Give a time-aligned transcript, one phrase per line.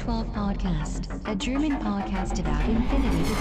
[0.00, 3.34] to the O12 Podcast, a German podcast about infinity.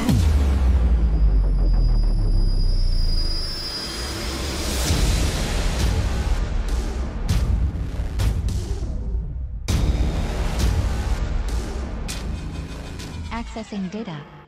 [13.32, 14.39] Accessing data.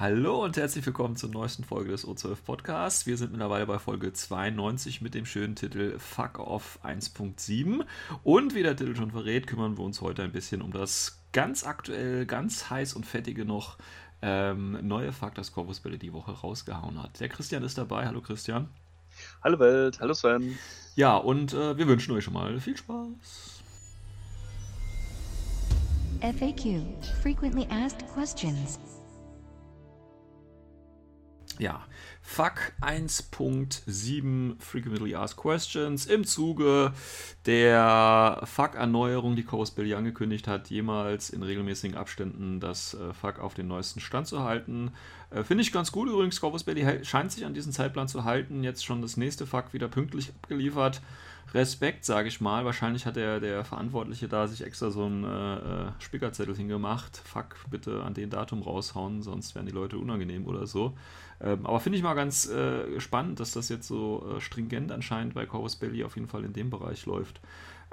[0.00, 3.04] Hallo und herzlich willkommen zur neuesten Folge des O12 Podcasts.
[3.04, 7.84] Wir sind mittlerweile bei Folge 92 mit dem schönen Titel Fuck Off 1.7.
[8.24, 11.66] Und wie der Titel schon verrät, kümmern wir uns heute ein bisschen um das ganz
[11.66, 13.76] aktuell, ganz heiß und fettige noch
[14.22, 17.20] ähm, neue Fuck, das Corvus Bälle die Woche rausgehauen hat.
[17.20, 18.06] Der Christian ist dabei.
[18.06, 18.70] Hallo Christian.
[19.44, 20.58] Hallo Welt, hallo Sven.
[20.96, 23.62] Ja, und äh, wir wünschen euch schon mal viel Spaß.
[26.22, 26.80] FAQ,
[27.22, 28.78] Frequently Asked Questions.
[31.60, 31.84] Ja,
[32.22, 36.92] Fuck 1.7 Frequently Asked Questions im Zuge
[37.44, 43.52] der Fuck-Erneuerung, die Corus Belli angekündigt hat, jemals in regelmäßigen Abständen das äh, Fuck auf
[43.52, 44.92] den neuesten Stand zu halten.
[45.28, 46.40] Äh, Finde ich ganz gut übrigens.
[46.40, 48.64] Corvus Belli hält- scheint sich an diesen Zeitplan zu halten.
[48.64, 51.02] Jetzt schon das nächste Fuck wieder pünktlich abgeliefert.
[51.52, 52.64] Respekt, sage ich mal.
[52.64, 57.16] Wahrscheinlich hat der, der Verantwortliche da sich extra so einen äh, äh, Spickerzettel hingemacht.
[57.16, 60.96] Fuck, bitte an den Datum raushauen, sonst werden die Leute unangenehm oder so.
[61.42, 65.34] Ähm, aber finde ich mal ganz äh, spannend, dass das jetzt so äh, stringent anscheinend
[65.34, 67.40] bei Corvus Belli auf jeden Fall in dem Bereich läuft.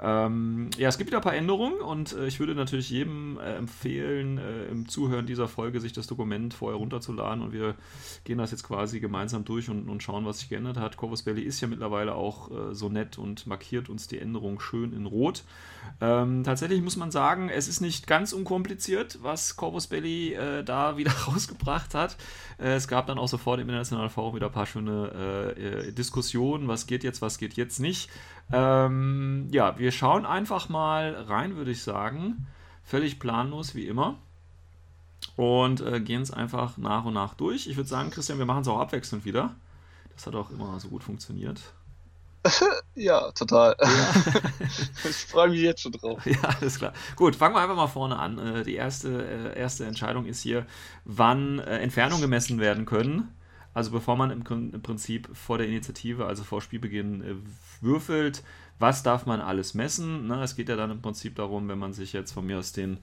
[0.00, 3.56] Ähm, ja, es gibt wieder ein paar Änderungen und äh, ich würde natürlich jedem äh,
[3.56, 7.74] empfehlen, äh, im Zuhören dieser Folge sich das Dokument vorher runterzuladen und wir
[8.22, 10.96] gehen das jetzt quasi gemeinsam durch und, und schauen, was sich geändert hat.
[10.96, 14.92] Corvus Belli ist ja mittlerweile auch äh, so nett und markiert uns die Änderung schön
[14.92, 15.42] in Rot.
[16.00, 20.96] Ähm, tatsächlich muss man sagen, es ist nicht ganz unkompliziert, was Corvus Belli äh, da
[20.96, 22.16] wieder rausgebracht hat.
[22.60, 26.86] Äh, es gab dann auch sofort im Internationalen Forum wieder ein paar schöne Diskussionen, was
[26.86, 28.10] geht jetzt, was geht jetzt nicht.
[28.52, 32.46] Ähm, ja, wir schauen einfach mal rein, würde ich sagen.
[32.82, 34.16] Völlig planlos wie immer.
[35.36, 37.66] Und äh, gehen es einfach nach und nach durch.
[37.66, 39.54] Ich würde sagen, Christian, wir machen es auch abwechselnd wieder.
[40.14, 41.60] Das hat auch immer so gut funktioniert.
[42.94, 43.76] Ja, total.
[45.04, 46.26] ich freue mich jetzt schon drauf.
[46.26, 46.92] Ja, alles klar.
[47.14, 48.38] Gut, fangen wir einfach mal vorne an.
[48.38, 50.66] Äh, Die erste, äh, erste Entscheidung ist hier,
[51.04, 53.32] wann äh, Entfernungen gemessen werden können.
[53.74, 54.42] Also bevor man im,
[54.72, 57.34] im Prinzip vor der Initiative, also vor Spielbeginn, äh,
[57.80, 58.42] würfelt,
[58.78, 60.26] was darf man alles messen.
[60.26, 60.42] Ne?
[60.42, 62.98] Es geht ja dann im Prinzip darum, wenn man sich jetzt von mir aus den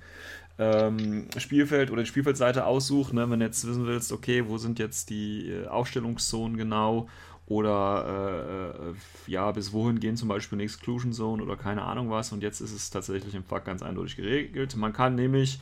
[0.57, 3.29] ähm, Spielfeld oder die Spielfeldseite aussucht, ne?
[3.29, 7.07] wenn du jetzt wissen willst, okay, wo sind jetzt die äh, Aufstellungszonen genau
[7.47, 8.93] oder äh, äh,
[9.27, 12.31] ja, bis wohin gehen zum Beispiel eine Exclusion Zone oder keine Ahnung was.
[12.31, 14.75] Und jetzt ist es tatsächlich im FAQ ganz eindeutig geregelt.
[14.75, 15.59] Man kann nämlich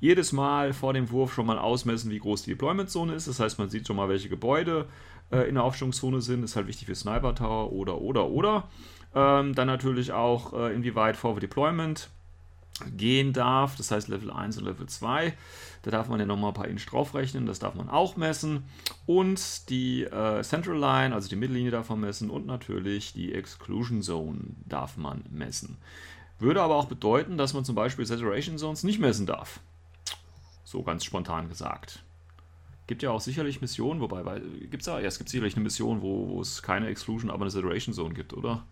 [0.00, 3.28] jedes Mal vor dem Wurf schon mal ausmessen, wie groß die Deployment-Zone ist.
[3.28, 4.86] Das heißt, man sieht schon mal, welche Gebäude
[5.30, 6.42] äh, in der Aufstellungszone sind.
[6.42, 8.68] ist halt wichtig für Sniper Tower oder, oder, oder.
[9.14, 12.10] Ähm, dann natürlich auch, äh, inwieweit Forward Deployment
[12.96, 13.76] gehen darf.
[13.76, 15.32] Das heißt Level 1 und Level 2.
[15.82, 17.46] Da darf man ja nochmal ein paar Inch draufrechnen.
[17.46, 18.64] Das darf man auch messen.
[19.06, 22.28] Und die äh, Central Line, also die Mittellinie darf man messen.
[22.28, 25.78] Und natürlich die Exclusion Zone darf man messen.
[26.38, 29.60] Würde aber auch bedeuten, dass man zum Beispiel Saturation Zones nicht messen darf.
[30.76, 32.02] So ganz spontan gesagt.
[32.86, 34.22] Gibt ja auch sicherlich Missionen, wobei,
[34.70, 37.42] gibt es ja, ja, es gibt sicherlich eine Mission, wo, wo es keine Exclusion, aber
[37.44, 38.62] eine Saturation Zone gibt, oder?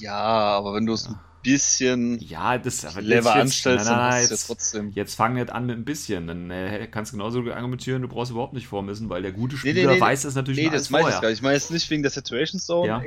[0.00, 4.18] Ja, aber wenn du es ein bisschen Ja, das clever jetzt- anstellst, nein, nein, dann
[4.20, 4.90] ist es ja jetzt, trotzdem.
[4.92, 6.26] jetzt fang nicht an mit ein bisschen.
[6.28, 9.60] Dann äh, kannst du genauso argumentieren, du brauchst überhaupt nicht vormessen, weil der gute Nee,
[9.60, 11.38] Spieler nee, nee, weiß das natürlich Nee, schon das meine ich gar nicht.
[11.38, 13.02] Ich meine jetzt nicht wegen der Situation Zone, Ja.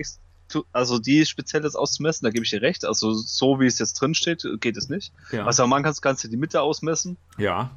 [0.72, 2.86] also die speziell jetzt auszumessen, da gebe ich dir recht.
[2.86, 5.12] Also so wie es jetzt drin steht, geht es nicht.
[5.32, 5.46] Ja.
[5.48, 7.72] Was aber machen kannst, kannst du die Mitte ausmessen ja,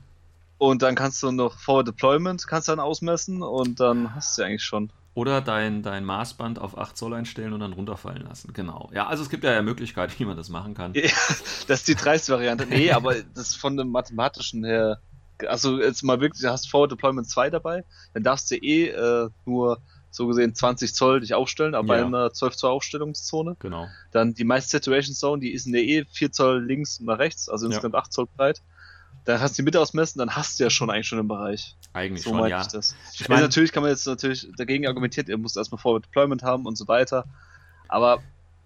[0.58, 4.42] und dann kannst du noch Forward Deployment kannst du dann ausmessen und dann hast du
[4.42, 4.90] ja eigentlich schon.
[5.14, 8.52] Oder dein, dein Maßband auf 8 Zoll einstellen und dann runterfallen lassen.
[8.52, 8.90] Genau.
[8.92, 10.92] Ja, also es gibt ja, ja Möglichkeiten, wie man das machen kann.
[10.94, 11.02] Ja,
[11.68, 12.66] das ist die dreiste Variante.
[12.66, 14.98] Nee, aber das ist von dem mathematischen her.
[15.46, 19.28] Also jetzt mal wirklich, du hast Forward Deployment 2 dabei, dann darfst du eh äh,
[19.46, 19.78] nur
[20.10, 22.06] so gesehen 20 Zoll dich aufstellen, aber Ja.
[22.06, 23.56] einer 12 Zoll Aufstellungszone.
[23.58, 23.88] Genau.
[24.12, 27.48] Dann die meiste Situation Zone, die ist in der eh 4 Zoll links nach rechts,
[27.48, 27.70] also Ja.
[27.70, 28.62] insgesamt 8 Zoll breit.
[29.24, 31.76] Dann hast du die Mitte ausmessen, dann hast du ja schon eigentlich schon im Bereich.
[31.94, 32.60] Eigentlich So schon, ja.
[32.60, 32.94] ich das.
[33.14, 36.42] Ich mein- meine, natürlich kann man jetzt natürlich dagegen argumentieren, ihr müsst erstmal Forward Deployment
[36.42, 37.24] haben und so weiter.
[37.88, 38.22] Aber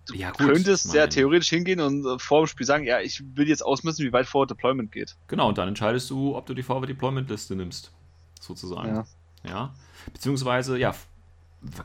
[0.06, 3.22] du Ja, gut, könntest mein- theoretisch hingehen und äh, vor dem Spiel sagen, ja, ich
[3.36, 5.16] will jetzt ausmessen, wie weit Forward Deployment geht.
[5.28, 7.92] Genau, und dann entscheidest du, ob du die Forward Deployment Liste nimmst.
[8.40, 8.88] Sozusagen.
[8.96, 9.06] Ja.
[9.44, 9.74] Ja.
[10.12, 10.94] Beziehungsweise, ja,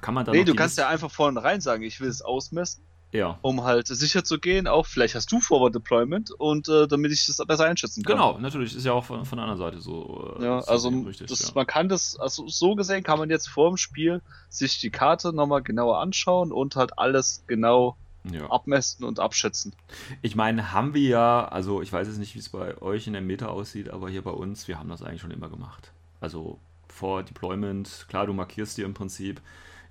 [0.01, 2.83] kann man dann Nee, du kannst Liste- ja einfach vornherein sagen, ich will es ausmessen,
[3.13, 3.37] Ja.
[3.43, 4.67] um halt sicher zu gehen.
[4.67, 8.15] Auch vielleicht hast du Forward Deployment und äh, damit ich das besser einschätzen kann.
[8.15, 10.35] Genau, natürlich, ist ja auch von, von der anderen Seite so.
[10.39, 11.51] äh, Ja, so also richtig, das, ja.
[11.53, 15.31] man kann das, also so gesehen kann man jetzt vor dem Spiel sich die Karte
[15.31, 17.95] nochmal genauer anschauen und halt alles genau
[18.31, 18.49] Ja.
[18.49, 19.75] abmessen und abschätzen.
[20.21, 23.13] Ich meine, haben wir ja, also ich weiß jetzt nicht, wie es bei euch in
[23.13, 25.91] der Meta aussieht, aber hier bei uns, wir haben das eigentlich schon immer gemacht.
[26.19, 26.57] Also
[26.87, 29.41] vor Deployment, klar, du markierst dir im Prinzip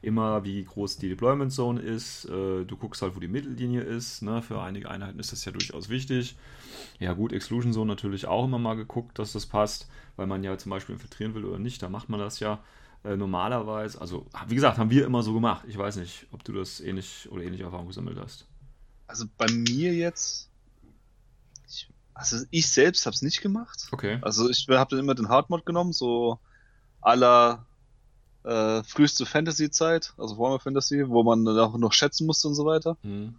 [0.03, 2.25] immer, wie groß die Deployment Zone ist.
[2.27, 4.23] Äh, du guckst halt, wo die Mittellinie ist.
[4.23, 4.43] Ne?
[4.43, 6.37] Für einige Einheiten ist das ja durchaus wichtig.
[6.99, 10.59] Ja, gut, Exclusion Zone natürlich auch immer mal geguckt, dass das passt, weil man ja
[10.59, 11.83] zum Beispiel infiltrieren will oder nicht.
[11.83, 12.59] Da macht man das ja
[13.05, 14.01] äh, normalerweise.
[14.01, 15.65] Also, wie gesagt, haben wir immer so gemacht.
[15.69, 18.47] Ich weiß nicht, ob du das ähnlich oder ähnliche Erfahrung gesammelt hast.
[19.07, 20.49] Also bei mir jetzt.
[22.15, 23.89] Also ich selbst habe es nicht gemacht.
[23.91, 24.19] Okay.
[24.21, 26.39] Also ich habe dann immer den Hardmod genommen, so
[27.01, 27.67] aller
[28.45, 32.65] äh, früheste Fantasy-Zeit, also Warhammer Fantasy, wo man dann auch noch schätzen musste und so
[32.65, 32.97] weiter.
[33.03, 33.35] Hm.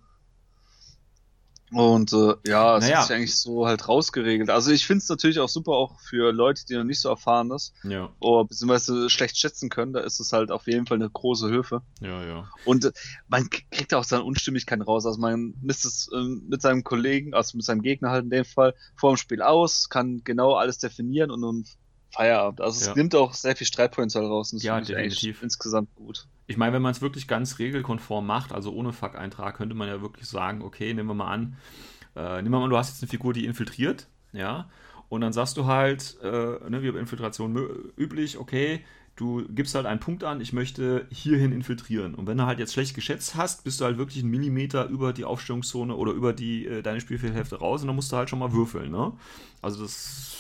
[1.76, 2.98] Und äh, ja, es Naja.
[3.00, 4.52] hat sich eigentlich so halt rausgeregelt.
[4.52, 7.50] Also ich finde es natürlich auch super, auch für Leute, die noch nicht so erfahren
[7.50, 11.10] ist Ja, oder beziehungsweise schlecht schätzen können, da ist es halt auf jeden Fall eine
[11.10, 11.82] große Hilfe.
[12.00, 12.48] ja, ja.
[12.66, 12.92] Und äh,
[13.28, 15.08] man kriegt auch seine Unstimmigkeiten raus.
[15.08, 18.46] Also man misst es ähm, mit seinem Kollegen, also mit seinem Gegner halt in dem
[18.46, 21.66] Fall, vor dem Spiel aus, kann genau alles definieren und nun
[22.14, 22.62] Feierabend.
[22.62, 22.96] Also es Ja.
[22.96, 25.42] nimmt auch sehr viel Streitpotenzial raus Ja, definitiv.
[25.42, 26.28] insgesamt gut.
[26.48, 30.02] Ich meine, wenn man es wirklich ganz regelkonform macht, also ohne Fuck-Eintrag, könnte man ja
[30.02, 31.58] wirklich sagen, okay, nehmen wir mal an,
[32.16, 34.70] äh, nehmen wir mal an, du hast jetzt eine Figur, die infiltriert, ja,
[35.10, 36.28] und dann sagst du halt, äh,
[36.70, 37.56] ne, wie bei Infiltration
[37.98, 38.84] üblich, okay,
[39.16, 42.16] du gibst halt einen Punkt an, ich möchte hierhin infiltrieren.
[42.16, 45.14] Und wenn du halt jetzt schlecht geschätzt hast, bist du halt wirklich einen Millimeter über
[45.14, 48.40] die Aufstellungszone oder über die äh, deine Spielfeldhälfte raus und dann musst du halt schon
[48.40, 49.14] mal würfeln, ne?
[49.62, 50.36] Also das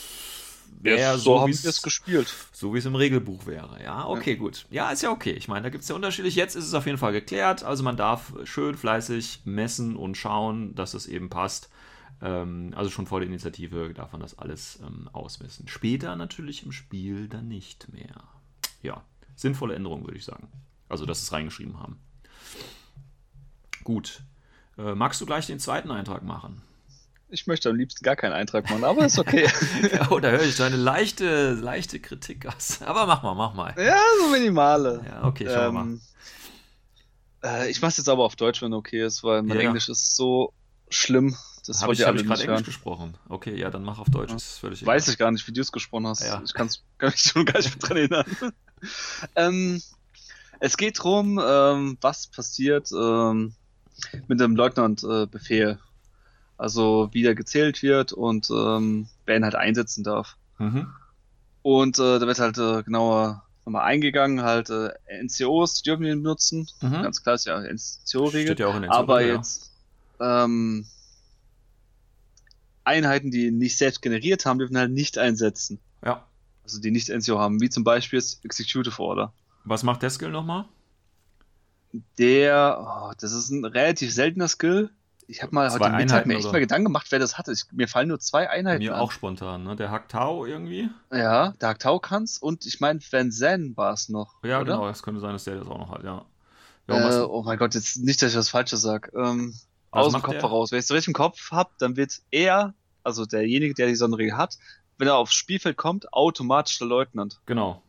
[0.83, 2.33] wäre Ja, so, so haben wir es gespielt.
[2.51, 3.81] so wie es im Regelbuch wäre.
[3.83, 4.65] Ja, okay, gut.
[4.69, 5.31] Ja, ist ja okay.
[5.31, 6.35] Ich meine, da gibt es ja unterschiedlich.
[6.35, 7.63] Jetzt ist es auf jeden Fall geklärt.
[7.63, 11.69] Also man darf schön fleißig messen und schauen, dass es eben passt.
[12.21, 15.67] Ähm, also schon vor der Initiative darf man das alles ähm, ausmessen.
[15.67, 18.23] Später natürlich im Spiel dann nicht mehr.
[18.81, 19.03] Ja,
[19.35, 20.47] sinnvolle Änderung, würde ich sagen.
[20.89, 21.97] Also, dass sie es reingeschrieben haben.
[23.83, 24.21] Gut.
[24.77, 26.61] Äh, magst du gleich den zweiten Eintrag machen?
[27.33, 29.49] Ich möchte am liebsten gar keinen Eintrag machen, aber ist okay.
[30.11, 32.79] oh, da höre ich deine leichte, leichte Kritik aus.
[32.85, 33.73] Aber mach mal, mach mal.
[33.75, 35.03] ja, so minimale.
[35.09, 35.83] Ja, okay, schauen wir mal.
[35.83, 36.01] Ähm,
[37.43, 39.63] äh, ich mach's jetzt aber auf Deutsch, wenn okay ist, weil mein Ja.
[39.63, 40.53] Englisch ist so
[40.89, 41.35] schlimm.
[41.65, 43.17] Das Habe ich, hab ich gerade Englisch gesprochen?
[43.27, 44.31] Okay, ja, dann mach auf Deutsch.
[44.31, 46.23] Ist völlig Weiß ich gar nicht, wie du es gesprochen hast.
[46.23, 46.39] Ja.
[46.45, 48.53] Ich kann's, kann mich schon gar nicht mehr dran erinnern.
[49.35, 49.81] ähm,
[50.59, 53.55] es geht drum, ähm, was passiert ähm,
[54.27, 55.79] mit dem Leutnant-Befehl.
[56.63, 60.37] Also wie der gezählt wird und ähm, wer ihn halt einsetzen darf.
[60.59, 60.87] Mhm.
[61.61, 66.69] Und äh, da wird halt äh, genauer nochmal eingegangen, halt äh, NCOs dürfen ihn benutzen.
[66.81, 67.03] Mhm.
[67.03, 68.57] Ganz klar ist ja NCO-Regel.
[68.57, 69.35] Ja der Aber ja.
[69.35, 69.73] jetzt
[70.21, 70.85] ähm,
[72.85, 75.79] Einheiten, die nicht selbst generiert haben, dürfen halt nicht einsetzen.
[76.03, 76.25] Ja.
[76.63, 79.33] Also die nicht NCO haben, wie zum Beispiel das Executive Order.
[79.65, 80.63] Was macht der Skill nochmal?
[82.17, 84.91] Der, oh, das ist ein relativ seltener Skill.
[85.27, 86.53] Ich habe mal heute Mittag Einheiten, mir echt oder?
[86.53, 87.51] mal Gedanken gemacht, wer das hatte.
[87.51, 89.01] Ich, mir fallen nur zwei Einheiten Mir an.
[89.01, 89.75] auch spontan, ne?
[89.75, 90.89] Der hackt Tau irgendwie.
[91.11, 94.35] Ja, Dark Tau kann's und ich meine, Van Zen war es noch.
[94.43, 94.73] Ja, oder?
[94.73, 94.89] genau.
[94.89, 96.25] Es könnte sein, dass der das auch noch hat, ja.
[96.87, 99.11] ja Äh, oh mein Gott, jetzt nicht, dass ich was Falsches sag.
[99.15, 99.53] Ähm,
[99.91, 100.41] aus dem Kopf der?
[100.41, 100.71] heraus.
[100.71, 104.35] Wenn ich es richtig im Kopf habe, dann wird er, also derjenige, der die Sonderregel
[104.37, 104.57] hat,
[104.97, 107.39] wenn er aufs Spielfeld kommt, automatisch der Leutnant.
[107.45, 107.81] genau.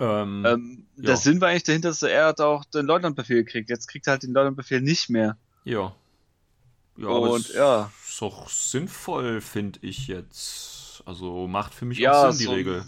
[0.00, 0.86] Ähm, Ähm.
[0.96, 3.68] Der Sinn war eigentlich dahinter, dass er hat auch den Leutnantbefehl kriegt.
[3.68, 5.36] Jetzt kriegt er halt den Leutnantbefehl nicht mehr.
[5.64, 5.94] Ja.
[6.96, 7.90] Ja, aber Und, es ja.
[8.06, 11.02] ist doch sinnvoll, finde ich jetzt.
[11.06, 12.84] Also macht für mich Ja, auch Sinn, die so- Regel.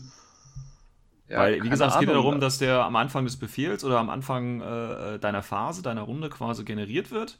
[1.28, 3.98] Ja, Weil, wie gesagt, es geht ja darum, dass der am Anfang des Befehls oder
[3.98, 7.38] am Anfang äh, deiner Phase, deiner Runde quasi generiert wird.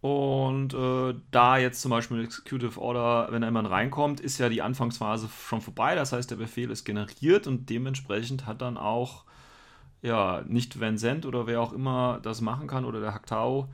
[0.00, 4.62] Und äh, da jetzt zum Beispiel Executive Order, wenn da jemand reinkommt, ist ja die
[4.62, 5.94] Anfangsphase schon vorbei.
[5.94, 9.24] Das heißt, der Befehl ist generiert und dementsprechend hat dann auch,
[10.02, 13.68] ja, nicht Vincent oder wer auch immer das machen kann oder der Haktau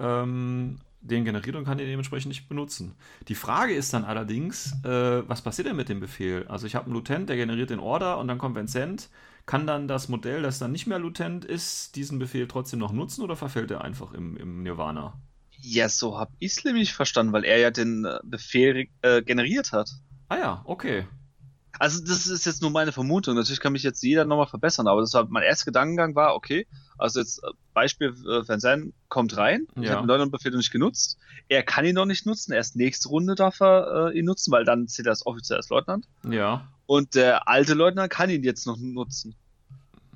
[0.00, 2.94] ähm, den generiert und kann den dementsprechend nicht benutzen.
[3.28, 6.46] Die Frage ist dann allerdings, äh, was passiert denn mit dem Befehl?
[6.48, 9.08] Also ich habe einen Lutent, der generiert den Order und dann kommt Vincent.
[9.46, 13.22] Kann dann das Modell, das dann nicht mehr Lutent ist, diesen Befehl trotzdem noch nutzen
[13.22, 15.18] oder verfällt er einfach im, im Nirvana?
[15.62, 19.90] Ja, so hab ich's nämlich verstanden, weil er ja den äh, Befehl äh, generiert hat.
[20.28, 21.06] Ah ja, okay.
[21.78, 23.34] Also das ist jetzt nur meine Vermutung.
[23.36, 26.66] Natürlich kann mich jetzt jeder nochmal verbessern, aber das war mein erster Gedankengang war, okay,
[26.98, 29.92] also jetzt äh, Beispiel, äh, Van Zandt kommt rein, ich Ja.
[29.92, 31.16] habe den Leutnantbefehl noch nicht genutzt,
[31.48, 34.64] er kann ihn noch nicht nutzen, erst nächste Runde darf er äh, ihn nutzen, weil
[34.64, 36.06] dann zählt er als offiziell als Leutnant.
[36.28, 36.68] Ja.
[36.86, 39.34] Und der alte Leutnant kann ihn jetzt noch nutzen.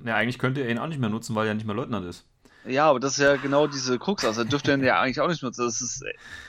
[0.05, 2.25] Ja, eigentlich könnte er ihn auch nicht mehr nutzen, weil er nicht mehr Leutnant ist.
[2.67, 4.23] Ja, aber das ist ja genau diese Krux.
[4.23, 5.65] Also er dürfte ihn ja eigentlich auch nicht nutzen.
[5.65, 6.03] Das ist,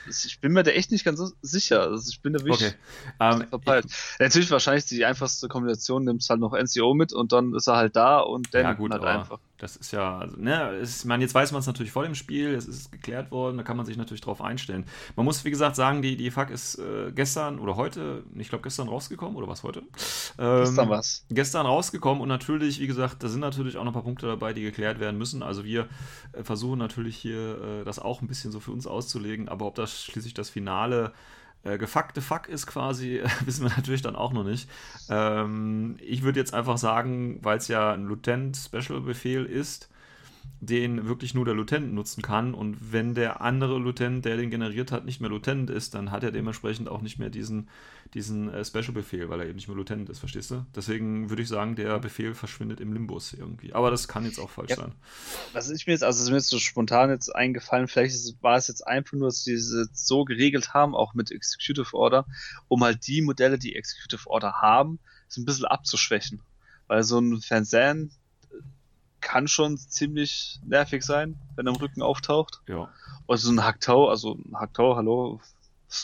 [0.06, 1.82] das, ich bin mir da echt nicht ganz so sicher.
[1.82, 2.76] Also ich bin da wirklich Okay.
[3.20, 3.86] Ähm, verpeilt.
[4.18, 7.96] Natürlich wahrscheinlich die einfachste Kombination, nimmst halt noch NCO mit und dann ist er halt
[7.96, 9.38] da und dann Ja, gut, halt einfach.
[9.58, 12.14] Das ist ja, also, ne, ist, ich meine, jetzt weiß man es natürlich vor dem
[12.14, 14.84] Spiel, es ist geklärt worden, da kann man sich natürlich drauf einstellen.
[15.16, 18.62] Man muss, wie gesagt, sagen, die, die FAQ ist äh, gestern oder heute, ich glaube
[18.62, 19.82] gestern rausgekommen, oder was heute?
[20.38, 21.24] Ähm, gestern was.
[21.30, 24.52] Gestern rausgekommen und natürlich, wie gesagt, da sind natürlich auch noch ein paar Punkte dabei,
[24.52, 25.42] die geklärt werden müssen.
[25.42, 25.88] Also wir
[26.32, 29.74] äh, versuchen natürlich hier äh, das auch ein bisschen so für uns auszulegen, aber ob
[29.74, 31.35] das schließlich das Finale äh,
[31.78, 34.68] gefuckte Fuck ist quasi, wissen wir natürlich dann auch noch nicht.
[35.08, 39.90] Ähm, ich würde jetzt einfach sagen, weil es ja ein Lutent-Special-Befehl ist,
[40.60, 42.54] den wirklich nur der Lutent nutzen kann.
[42.54, 46.22] Und wenn der andere Lutent, der den generiert hat, nicht mehr Lutent ist, dann hat
[46.22, 47.68] er dementsprechend auch nicht mehr diesen,
[48.14, 50.64] diesen äh, Special-Befehl, weil er eben nicht mehr Lutent ist, verstehst du?
[50.74, 53.72] Deswegen würde ich sagen, der Befehl verschwindet im Limbus irgendwie.
[53.72, 54.76] Aber das kann jetzt auch falsch ja.
[54.76, 54.92] sein.
[55.52, 58.68] Was ist mir jetzt, also ist mir jetzt so spontan jetzt eingefallen, vielleicht war es
[58.68, 62.26] jetzt einfach nur, dass sie es so geregelt haben, auch mit Executive Order,
[62.68, 64.98] um halt die Modelle, die Executive Order haben,
[65.28, 66.40] so ein bisschen abzuschwächen.
[66.86, 68.12] Weil so ein Fernsehen
[69.20, 72.60] kann schon ziemlich nervig sein, wenn er im Rücken auftaucht.
[72.68, 72.88] Ja.
[73.26, 75.40] Und so ein Hacktau, also ein Hacktau, hallo,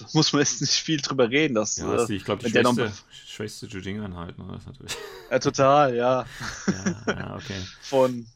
[0.13, 1.55] muss man jetzt nicht viel drüber reden.
[1.55, 2.93] Dass, ja, das ist, ich glaube, die schwächste,
[3.27, 4.47] schwächste Jujing-Einheit, ne?
[4.53, 4.97] Das natürlich.
[5.31, 6.27] Ja, total, ja.
[6.67, 7.61] ja, ja, okay.
[7.81, 8.27] Von,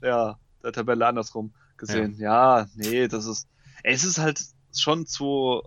[0.00, 2.16] ja, der Tabelle andersrum gesehen.
[2.18, 2.60] Ja.
[2.60, 3.48] ja, nee, das ist,
[3.82, 4.40] es ist halt
[4.72, 5.62] schon zwei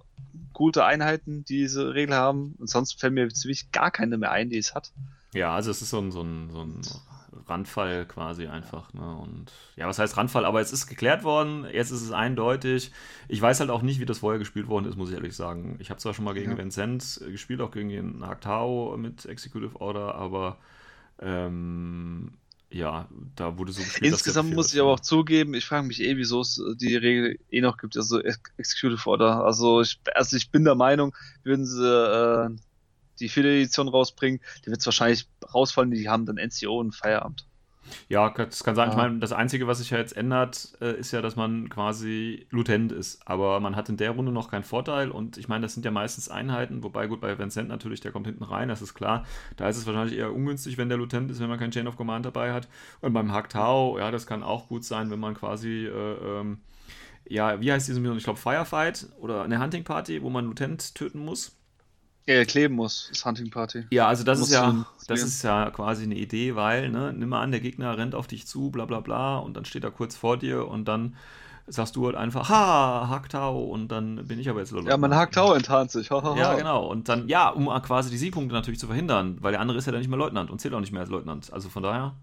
[0.54, 2.56] gute Einheiten, die diese Regel haben.
[2.60, 4.92] Und sonst fällt mir ziemlich gar keine mehr ein, die es hat.
[5.34, 6.82] Ja, also es ist so ein, so ein, so ein
[7.48, 8.94] Randfall quasi einfach.
[8.94, 9.16] Ne?
[9.16, 10.46] Und ja, was heißt Randfall?
[10.46, 12.92] Aber es ist geklärt worden, jetzt ist es eindeutig.
[13.28, 15.78] Ich weiß halt auch nicht, wie das vorher gespielt worden ist, muss ich ehrlich sagen.
[15.80, 16.58] Ich habe zwar schon mal gegen ja.
[16.58, 20.58] Vincent gespielt, auch gegen den Haktao mit Executive Order, aber
[21.20, 22.32] ähm,
[22.72, 24.12] ja, da wurde so gespielt.
[24.12, 27.62] Insgesamt muss ich aber auch zugeben, ich frage mich eh, wieso es die Regel eh
[27.62, 29.44] noch gibt, also Executive Order.
[29.44, 32.50] Also ich, also ich bin der Meinung, würden sie äh,
[33.20, 37.46] die vierte Edition rausbringen, die wird es wahrscheinlich rausfallen, die haben dann NCO und Feierabend.
[38.08, 38.90] Ja, das kann sein.
[38.90, 38.92] Ah.
[38.92, 42.48] Ich meine, das Einzige, was sich ja jetzt ändert, äh, ist ja, dass man quasi
[42.50, 43.22] Lutent ist.
[43.26, 45.12] Aber man hat in der Runde noch keinen Vorteil.
[45.12, 46.84] Und ich meine, das sind ja meistens Einheiten.
[46.84, 49.26] Wobei, gut, bei Vincent natürlich, der kommt hinten rein, das ist klar.
[49.58, 51.98] Da ist es wahrscheinlich eher ungünstig, wenn der Lutent ist, wenn man kein Chain of
[51.98, 52.68] Command dabei hat.
[53.02, 56.60] Und beim Haktau, ja, das kann auch gut sein, wenn man quasi, äh, ähm,
[57.28, 58.18] ja, wie heißt diese Mission?
[58.18, 61.59] Ich glaube, Firefight oder eine Hunting Party, wo man Lutent töten muss.
[62.30, 63.86] Ja, kleben muss, das Hunting Party.
[63.90, 67.42] Ja, also das ist ja, das ist ja quasi eine Idee, weil, ne, nimm mal
[67.42, 70.16] an, der Gegner rennt auf dich zu, bla bla bla, und dann steht er kurz
[70.16, 71.16] vor dir und dann
[71.66, 74.92] sagst du halt einfach, ha, Haktau, und dann bin ich aber jetzt Leutnant.
[74.92, 76.38] Ja, mein Haktau enttarnt sich, ha, ha, ha.
[76.38, 79.80] Ja, genau, und dann, ja, um quasi die Siegpunkte natürlich zu verhindern, weil der andere
[79.80, 81.52] ist ja dann nicht mehr Leutnant und zählt auch nicht mehr als Leutnant.
[81.52, 82.14] Also von daher.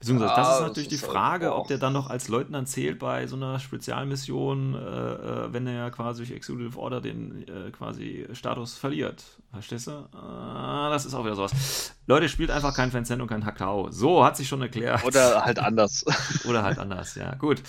[0.00, 3.00] Beziehungsweise, das ist natürlich das ist die Frage, ob der dann noch als Leutnant zählt
[3.00, 8.28] bei so einer Spezialmission, äh, äh, wenn er quasi durch Executive Order den äh, quasi
[8.32, 9.24] Status verliert.
[9.52, 9.90] Verstehst du?
[9.90, 11.96] Äh, das ist auch wieder sowas.
[12.06, 13.90] Leute, spielt einfach kein Vincent und kein Hakao.
[13.90, 15.04] So, hat sich schon erklärt.
[15.04, 16.04] Oder halt anders.
[16.48, 17.34] Oder halt anders, ja.
[17.34, 17.60] Gut.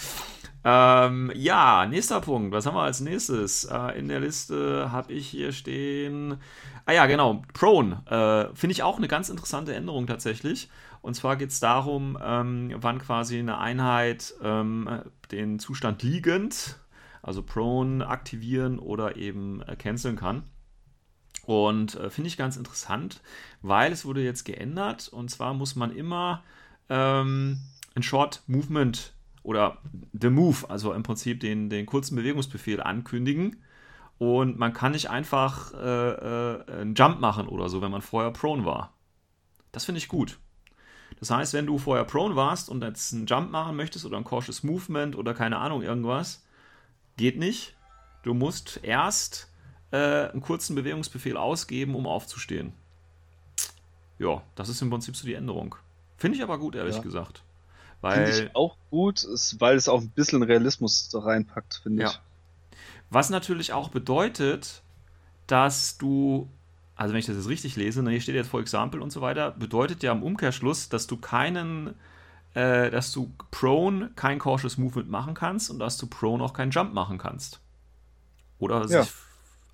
[0.63, 2.53] Ähm, ja, nächster Punkt.
[2.53, 3.65] Was haben wir als nächstes?
[3.65, 6.37] Äh, in der Liste habe ich hier stehen.
[6.85, 7.43] Ah ja, genau.
[7.53, 8.03] Prone.
[8.05, 10.69] Äh, Finde ich auch eine ganz interessante Änderung tatsächlich.
[11.01, 15.01] Und zwar geht es darum, ähm, wann quasi eine Einheit ähm,
[15.31, 16.79] den Zustand liegend,
[17.21, 20.43] also prone, aktivieren oder eben äh, canceln kann.
[21.45, 23.21] Und äh, finde ich ganz interessant,
[23.61, 25.07] weil es wurde jetzt geändert.
[25.07, 26.43] Und zwar muss man immer
[26.89, 27.59] ähm,
[27.95, 29.77] ein Short Movement oder
[30.13, 33.63] The Move, also im Prinzip den, den kurzen Bewegungsbefehl ankündigen.
[34.17, 38.31] Und man kann nicht einfach äh, äh, einen Jump machen oder so, wenn man vorher
[38.31, 38.93] prone war.
[39.71, 40.37] Das finde ich gut.
[41.19, 44.23] Das heißt, wenn du vorher prone warst und jetzt einen Jump machen möchtest oder ein
[44.23, 46.43] cautious Movement oder keine Ahnung irgendwas,
[47.17, 47.75] geht nicht.
[48.23, 49.51] Du musst erst
[49.91, 52.73] äh, einen kurzen Bewegungsbefehl ausgeben, um aufzustehen.
[54.17, 55.75] Ja, das ist im Prinzip so die Änderung.
[56.17, 57.01] Finde ich aber gut, ehrlich ja.
[57.01, 57.43] gesagt.
[58.01, 59.25] Finde ich auch gut,
[59.59, 62.09] weil es auch ein bisschen Realismus da reinpackt, finde ja.
[62.09, 62.19] ich.
[63.09, 64.83] Was natürlich auch bedeutet,
[65.47, 66.49] dass du
[66.99, 69.21] also wenn ich das jetzt richtig lese, ne, hier steht jetzt for example und so
[69.21, 71.95] weiter, bedeutet ja im Umkehrschluss, dass du keinen,
[72.55, 76.71] äh, dass du prone kein cautious movement machen kannst und dass du prone auch keinen
[76.71, 77.61] Jump machen kannst.
[78.57, 79.03] Oder ja.
[79.03, 79.13] sich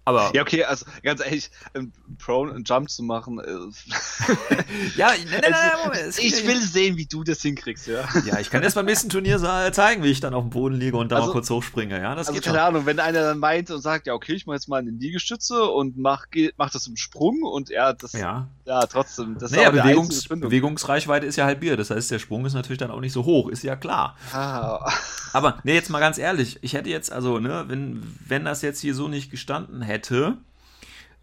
[0.06, 3.40] aber ja, okay, also ganz ehrlich, einen Prone einen Jump zu machen.
[3.40, 3.44] Äh,
[4.98, 6.20] ja, nein, nein, nein, Moment.
[6.20, 8.08] Ich will sehen, wie du das hinkriegst, ja.
[8.26, 9.40] Ja, ich kann erst beim nächsten Turnier
[9.74, 12.14] zeigen, wie ich dann auf dem Boden liege und da also, mal kurz hochspringe, ja.
[12.14, 12.68] Das also geht keine schon.
[12.68, 15.66] Ahnung, wenn einer dann meint und sagt, ja, okay, ich mach jetzt mal eine Liegestütze
[15.66, 18.14] und mach, mach das im Sprung und er das.
[18.14, 18.48] Ja.
[18.66, 19.38] Ja, trotzdem.
[19.38, 23.00] Das naja, Bewegungs Bewegungsreichweite ist ja halbiert, das heißt, der Sprung ist natürlich dann auch
[23.00, 24.18] nicht so hoch, ist ja klar.
[24.34, 24.92] Ah.
[25.34, 28.82] Aber, ne, jetzt mal ganz ehrlich, ich hätte jetzt, also, ne, wenn, wenn das jetzt
[28.82, 30.38] hier so nicht gestanden hätte,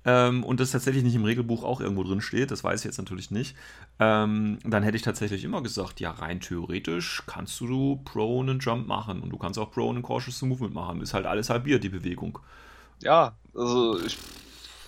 [0.05, 2.99] ähm, und das tatsächlich nicht im Regelbuch auch irgendwo drin steht, das weiß ich jetzt
[2.99, 3.57] natürlich nicht,
[4.01, 8.87] ähm, dann hätte ich tatsächlich immer gesagt, ja, rein theoretisch kannst du Pro einen Jump
[8.87, 11.01] machen und du kannst auch Pro einen Cautious Movement machen.
[11.01, 12.39] Ist halt alles halbiert, die Bewegung.
[13.01, 14.19] Ja, also ich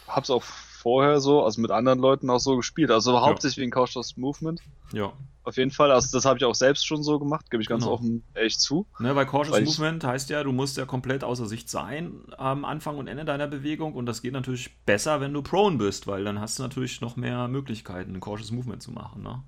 [0.08, 0.42] hab's auch
[0.84, 2.90] vorher so, also mit anderen Leuten auch so gespielt.
[2.90, 4.60] Also hauptsächlich wegen Cautious Movement.
[4.92, 5.14] Ja.
[5.42, 5.90] Auf jeden Fall.
[5.90, 7.94] Also das habe ich auch selbst schon so gemacht, gebe ich ganz Genau.
[7.94, 8.86] offen echt zu.
[8.98, 12.66] Ne, weil Cautious Weil Movement heißt ja, du musst ja komplett außer Sicht sein am
[12.66, 16.22] Anfang und Ende deiner Bewegung und das geht natürlich besser, wenn du prone bist, weil
[16.22, 19.22] dann hast du natürlich noch mehr Möglichkeiten, ein Cautious Movement zu machen.
[19.22, 19.42] Ne?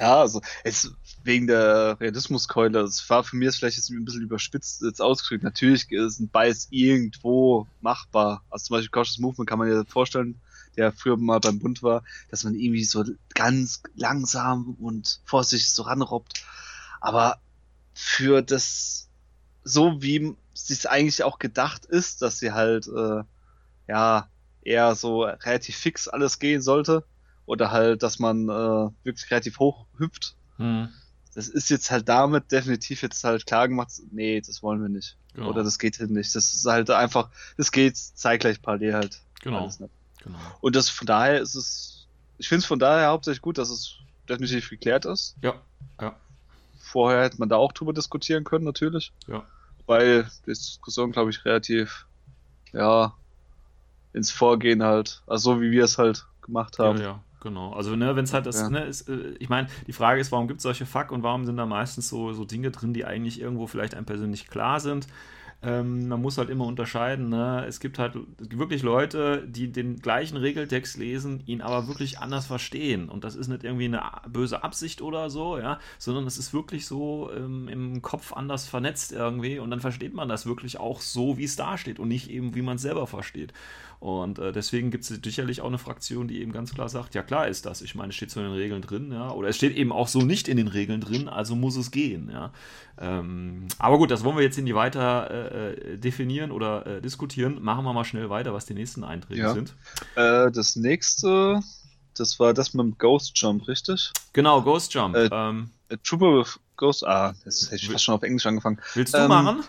[0.00, 0.92] Ja, also es
[1.22, 5.44] wegen der Realismuskeule, das war für mich jetzt vielleicht jetzt ein bisschen überspitzt jetzt ausgedrückt.
[5.44, 8.42] Natürlich ist ein Bias irgendwo machbar.
[8.50, 10.40] Also zum Beispiel Cautious Movement kann man ja vorstellen,
[10.76, 13.04] der früher mal beim Bund war, dass man irgendwie so
[13.34, 16.44] ganz langsam und vorsichtig so ranrobbt.
[17.00, 17.38] Aber
[17.94, 19.08] für das,
[19.64, 23.22] so wie es eigentlich auch gedacht ist, dass sie halt, äh,
[23.88, 24.28] ja,
[24.62, 27.04] eher so relativ fix alles gehen sollte,
[27.46, 30.34] oder halt, dass man äh, wirklich relativ hoch hüpft.
[30.56, 30.88] Hm,
[31.34, 35.16] Das ist jetzt halt damit definitiv jetzt halt klar gemacht, nee, das wollen wir nicht.
[35.34, 35.50] Genau.
[35.50, 36.34] Oder das geht halt nicht.
[36.34, 39.22] Das ist halt einfach, das geht zeitgleich parallel halt.
[39.42, 39.70] Genau.
[40.26, 40.38] Genau.
[40.60, 42.06] Und das von daher ist es,
[42.38, 43.96] ich finde es von daher hauptsächlich gut, dass es
[44.28, 45.36] definitiv geklärt ist.
[45.42, 45.54] Ja,
[46.00, 46.16] ja,
[46.80, 49.12] Vorher hätte man da auch drüber diskutieren können, natürlich.
[49.28, 49.44] ja.
[49.86, 52.06] Weil die Diskussion, glaube ich, relativ,
[52.72, 53.14] ja,
[54.12, 57.00] ins Vorgehen halt, also so wie wir es halt gemacht Ja, haben.
[57.00, 57.72] ja, genau.
[57.72, 58.70] Also, ne, wenn es halt das, Ja.
[58.70, 61.44] ne, ist, äh, ich meine, die Frage ist, warum gibt es solche Fuck und warum
[61.44, 65.06] sind da meistens so, so Dinge drin, die eigentlich irgendwo vielleicht einem persönlich klar sind?
[65.66, 67.28] Ähm, man muss halt immer unterscheiden.
[67.28, 67.64] Ne?
[67.66, 73.08] Es gibt halt wirklich Leute, die den gleichen Regeltext lesen, ihn aber wirklich anders verstehen.
[73.08, 76.86] Und das ist nicht irgendwie eine böse Absicht oder so, ja, sondern es ist wirklich
[76.86, 79.58] so ähm, im Kopf anders vernetzt irgendwie.
[79.58, 82.54] Und dann versteht man das wirklich auch so, wie es da steht und nicht eben,
[82.54, 83.52] wie man es selber versteht.
[84.06, 87.24] Und äh, deswegen gibt es sicherlich auch eine Fraktion, die eben ganz klar sagt, ja
[87.24, 87.82] klar ist das.
[87.82, 90.06] Ich meine, es steht so in den Regeln drin, ja, oder es steht eben auch
[90.06, 92.52] so nicht in den Regeln drin, also muss es gehen, ja.
[92.98, 97.60] Ähm, aber gut, das wollen wir jetzt nicht weiter äh, äh, definieren oder äh, diskutieren.
[97.60, 99.52] Machen wir mal schnell weiter, was die nächsten Einträge Ja.
[99.52, 99.74] sind.
[100.14, 101.58] Äh, das nächste,
[102.14, 104.12] das war das mit dem Ghost Jump, richtig?
[104.32, 105.16] Genau, Ghost Jump.
[105.16, 108.78] Äh, ähm, A Trooper with Ghost, ah, das hätte ich fast schon auf Englisch angefangen.
[108.94, 109.64] willst du ähm, machen?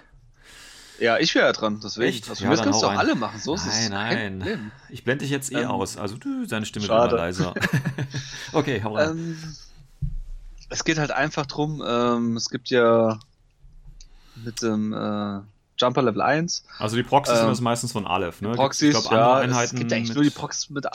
[1.00, 2.08] Ja, ich wäre ja dran, deswegen.
[2.10, 2.30] Echt?
[2.30, 3.90] Also, Ja, das kannst du auch alle machen, so ist es.
[3.90, 4.72] Nein, nein.
[4.90, 5.98] Ich blende dich jetzt eh ähm, aus.
[5.98, 7.12] Also du, seine Stimme schade.
[7.12, 7.54] wird immer leiser.
[8.54, 9.10] okay, hau rein.
[9.12, 9.38] Ähm,
[10.70, 13.20] es geht halt einfach drum, ähm, es gibt ja
[14.44, 15.40] mit dem äh,
[15.78, 18.52] Jumper Level 1 also die Proxys sind ähm, das meistens von Aleph, ne?
[18.54, 20.86] Proxys, ich glaube, ja, andere es Einheiten gibt eigentlich mit- nur die Proxys mit,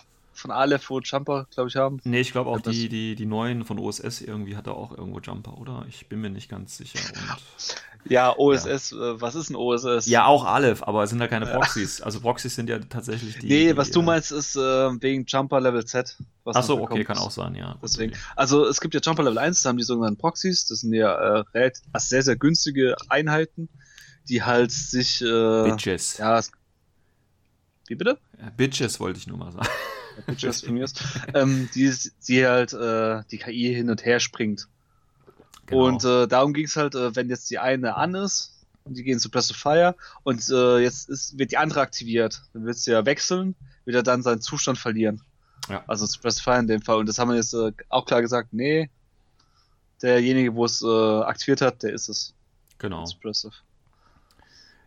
[0.43, 2.01] von Aleph, wo Jumper, glaube ich, haben.
[2.05, 5.21] Nee, ich glaube auch die, die, die neuen von OSS irgendwie hat er auch irgendwo
[5.21, 5.87] Jumper, oder?
[5.89, 6.99] Ich bin mir nicht ganz sicher.
[6.99, 10.07] Und Ja, OSS, Äh, was ist ein OSS?
[10.07, 12.01] ja, auch Aleph, aber es sind ja keine Proxys.
[12.01, 13.47] Also Proxys sind ja tatsächlich die.
[13.47, 16.17] nee, die, was du äh, meinst, ist äh, wegen Jumper Level Z.
[16.45, 17.77] was Ach so, man okay, kann auch sein, ja.
[17.83, 18.13] Deswegen.
[18.37, 21.13] Also es gibt ja Jumper Level 1, da haben die sogenannten Proxys, das sind ja
[21.15, 23.69] äh, relativ, sehr, sehr günstige Einheiten,
[24.29, 26.19] die halt sich äh, Bitches.
[26.19, 26.41] ja,
[27.87, 28.19] wie bitte?
[28.41, 29.69] Ja, Bitches wollte ich nur mal sagen.
[30.27, 30.95] Bitches von mir aus.
[31.35, 31.93] ähm, die,
[32.29, 34.69] die halt äh, die KI hin und her springt.
[35.67, 35.87] Genau.
[35.87, 38.53] Und äh, darum ging es halt, äh, wenn jetzt die eine an ist,
[38.85, 42.43] und die gehen zu Fire und äh, jetzt ist, wird die andere aktiviert.
[42.53, 43.55] Dann wird sie ja wechseln,
[43.85, 45.23] wird er dann seinen Zustand verlieren.
[45.69, 45.85] Ja.
[45.87, 46.97] Also zu Fire in dem Fall.
[46.97, 48.91] Und das haben wir jetzt äh, auch klar gesagt, nee,
[50.03, 52.35] derjenige, wo es äh, aktiviert hat, der ist es.
[52.79, 53.05] genau.
[53.05, 53.63] Of.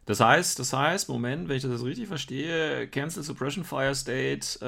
[0.06, 4.60] Das heißt, das heißt, Moment, wenn ich das jetzt richtig verstehe, Cancel Suppression Fire State,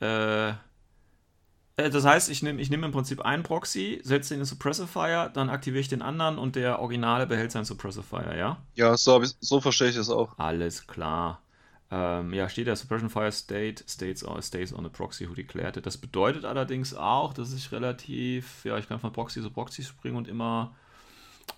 [0.00, 4.46] äh, äh, das heißt, ich nehme ich nehm im Prinzip einen Proxy, setze den in
[4.46, 8.58] Suppressifier, dann aktiviere ich den anderen und der Originale behält seinen Suppressifier, ja?
[8.74, 10.38] Ja, so, ich, so verstehe ich es auch.
[10.38, 11.42] Alles klar.
[11.90, 15.76] Ähm, ja, steht der Suppression Fire State states on, stays on the proxy who declared
[15.78, 15.86] it.
[15.86, 20.16] Das bedeutet allerdings auch, dass ich relativ, ja, ich kann von Proxy zu Proxy springen
[20.16, 20.74] und immer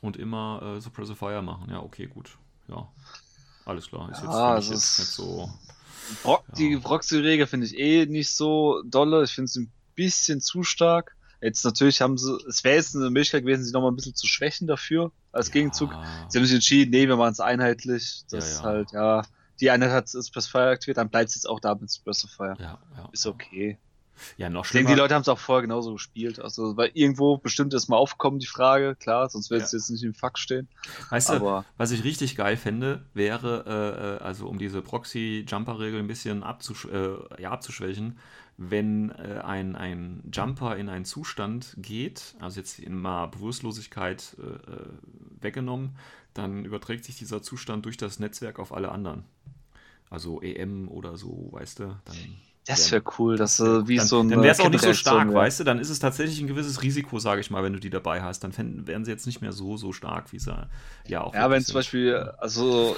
[0.02, 1.68] und immer äh, Suppressifier machen.
[1.70, 2.38] Ja, okay, gut.
[2.68, 2.88] Ja.
[3.64, 4.10] Alles klar.
[4.10, 5.50] Ist jetzt, Ja, jetzt ist- nicht so.
[6.22, 6.54] Pro Ja.
[6.56, 9.24] Die Proxy-Regel finde ich eh nicht so dolle.
[9.24, 11.16] Ich finde sie ein bisschen zu stark.
[11.40, 14.26] Jetzt natürlich haben sie, es wäre jetzt eine Möglichkeit gewesen, sie nochmal ein bisschen zu
[14.26, 15.90] schwächen dafür, als Gegenzug.
[15.92, 18.24] Ja, Sie haben sich entschieden, nee, wir machen es einheitlich.
[18.30, 19.22] Das Ja, halt, ja,
[19.58, 22.56] die Einheit hat Express Fire aktiviert, dann bleibt es jetzt auch da mit Express Fire.
[22.58, 23.78] ja, ja, Ist okay.
[24.36, 24.94] Ja, noch Ich denke, schlimmer.
[24.94, 26.40] die Leute haben es auch vorher genauso gespielt.
[26.40, 29.78] Also, weil irgendwo bestimmt ist mal aufgekommen, die Frage, klar, sonst wird es Ja.
[29.78, 30.68] jetzt nicht im Fakt stehen.
[31.10, 36.00] Weißt du, Aber was ich richtig geil fände, wäre, äh, äh, also um diese Proxy-Jumper-Regel
[36.00, 38.18] ein bisschen abzusch äh, ja, abzuschwächen,
[38.56, 44.70] wenn äh, ein, ein Jumper in einen Zustand geht, also jetzt in mal Bewusstlosigkeit äh,
[44.72, 44.86] äh,
[45.40, 45.96] weggenommen,
[46.34, 49.24] dann überträgt sich dieser Zustand durch das Netzwerk auf alle anderen.
[50.10, 51.84] Also EM oder so, weißt du?
[52.04, 52.16] Dann
[52.70, 54.28] das wäre cool, dass äh, wie dann, so ein.
[54.28, 55.64] Dann wäre es auch nicht so stark, weißt du?
[55.64, 58.44] Dann ist es tatsächlich ein gewisses Risiko, sage ich mal, wenn du die dabei hast.
[58.44, 60.68] Dann fänden, wären sie jetzt nicht mehr so, so stark, wie sie
[61.06, 61.34] ja auch.
[61.34, 62.96] Ja, wenn zum Beispiel, also,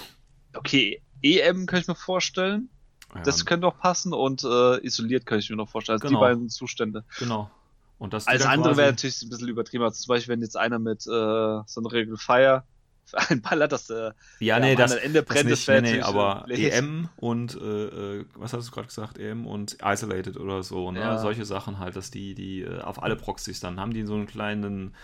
[0.55, 2.69] okay, EM kann ich mir vorstellen.
[3.15, 5.97] Ja, das könnte doch passen und äh, isoliert kann ich mir noch vorstellen.
[5.97, 6.21] Also genau.
[6.21, 7.05] die beiden Zustände.
[7.19, 7.51] Genau.
[7.99, 9.85] Und das Alles andere wäre natürlich ein bisschen übertrieben.
[9.85, 12.65] Also zum Beispiel, wenn jetzt einer mit äh, so einer Regel Fire
[13.29, 16.47] ein Ball hat, dass der ja, nee, das, Ende brennt, das nicht, nee, nee, aber
[16.49, 21.01] EM und äh, äh, was hast du gerade gesagt, EM und Isolated oder so, ne?
[21.01, 21.19] Ja.
[21.19, 24.27] Solche Sachen halt, dass die, die äh, auf alle Proxys dann haben die so einen
[24.27, 24.95] kleinen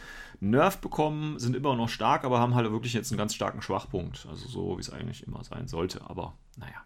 [0.40, 4.26] Nerf bekommen, sind immer noch stark, aber haben halt wirklich jetzt einen ganz starken Schwachpunkt.
[4.30, 6.84] Also so, wie es eigentlich immer sein sollte, aber naja.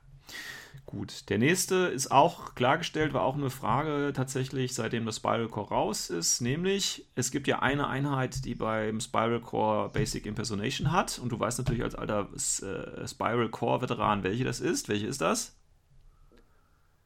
[0.92, 5.70] Gut, der nächste ist auch klargestellt, war auch eine Frage tatsächlich, seitdem das Spiral Core
[5.70, 11.18] raus ist, nämlich es gibt ja eine Einheit, die beim Spiral Core Basic Impersonation hat
[11.18, 14.90] und du weißt natürlich als alter äh, Spiral Core Veteran, welche das ist.
[14.90, 15.56] Welche ist das?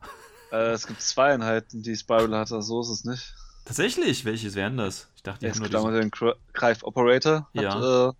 [0.52, 3.34] Äh, es gibt zwei Einheiten, die Spiral hat, so ist es nicht.
[3.64, 4.24] Tatsächlich?
[4.24, 5.08] Welches wären das?
[5.16, 6.10] Ich dachte, die ja, nur den
[6.52, 8.08] Greif Operator hat ja.
[8.08, 8.12] äh,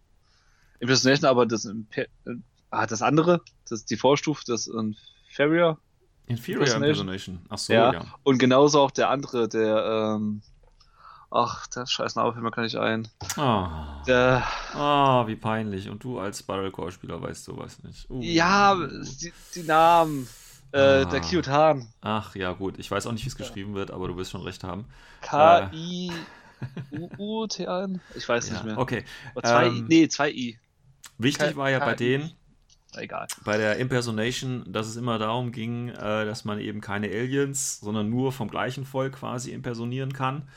[0.81, 2.07] Impersonation, aber das, äh,
[2.70, 4.68] das andere, das ist die Vorstufe, das
[5.37, 5.79] Inferior.
[6.27, 7.40] Inferior Impersonation.
[7.49, 7.92] Ach so, ja.
[7.92, 8.05] ja.
[8.22, 10.40] Und genauso auch der andere, der, ähm,
[11.31, 13.07] ach, der scheiß Name fällt mir gar nicht ein.
[13.37, 14.03] Ah.
[14.07, 15.90] Der, ah, wie peinlich.
[15.90, 18.09] Und du als Spiral Core Spieler weißt sowas nicht.
[18.11, 18.22] Uh.
[18.22, 20.27] Ja, die, die Namen.
[20.72, 21.05] Äh, ah.
[21.05, 21.22] Der
[21.53, 21.87] Hahn.
[22.01, 22.79] Ach ja, gut.
[22.79, 24.87] Ich weiß auch nicht, wie es geschrieben wird, aber du wirst schon recht haben.
[25.20, 26.20] K-I-U-U-T-N?
[28.14, 28.79] Ich weiß ja, nicht mehr.
[28.79, 29.05] Okay.
[29.42, 30.59] Zwei ähm, I, nee, zwei I.
[31.18, 32.33] Wichtig war ja bei denen,
[32.96, 33.26] egal.
[33.44, 38.11] Bei der Impersonation, dass es immer darum ging, äh, dass man eben keine Aliens, sondern
[38.11, 40.48] nur vom gleichen Volk quasi impersonieren kann.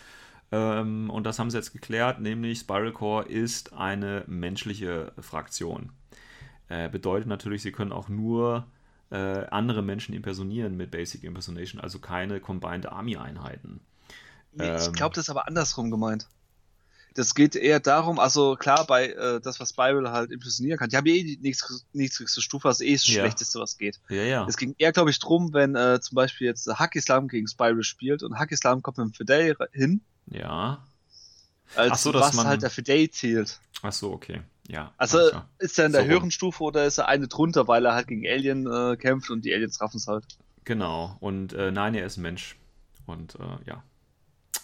[0.52, 5.92] Ähm, und das haben sie jetzt geklärt, nämlich Spiral Core ist eine menschliche Fraktion.
[6.70, 8.66] Äh, bedeutet natürlich, sie können auch nur
[9.12, 13.82] äh, andere Menschen impersonieren mit Basic Impersonation, also keine Combined Army Einheiten.
[14.54, 16.28] Nee, ich glaube, das ist aber andersrum gemeint.
[17.16, 20.98] Das geht eher darum, also klar, bei äh, das, was Spiral halt impressionieren kann, die
[20.98, 21.56] haben eh die
[21.94, 23.22] niedrigste Stufe, was eh das ja.
[23.22, 24.00] Schlechteste, was geht.
[24.10, 24.46] Ja, ja.
[24.48, 27.84] Es ging eher, glaube ich, drum, wenn äh, zum Beispiel jetzt Hack Islam gegen Spiral
[27.84, 30.02] spielt und Hack Islam kommt mit dem Fidel hin.
[30.28, 30.86] Ja.
[31.76, 32.48] Als Ach so, was man...
[32.48, 33.60] halt der Fidel zielt.
[33.82, 34.42] Ach so, okay.
[34.68, 34.94] Ja.
[34.98, 35.20] Also
[35.58, 38.08] ist er in der so höheren Stufe oder ist er eine drunter, weil er halt
[38.08, 40.26] gegen Alien äh, kämpft und die Aliens raffen es halt.
[40.64, 41.18] Genau.
[41.20, 42.56] Und äh, nein, er ist ein Mensch.
[43.08, 43.84] Und äh, ja.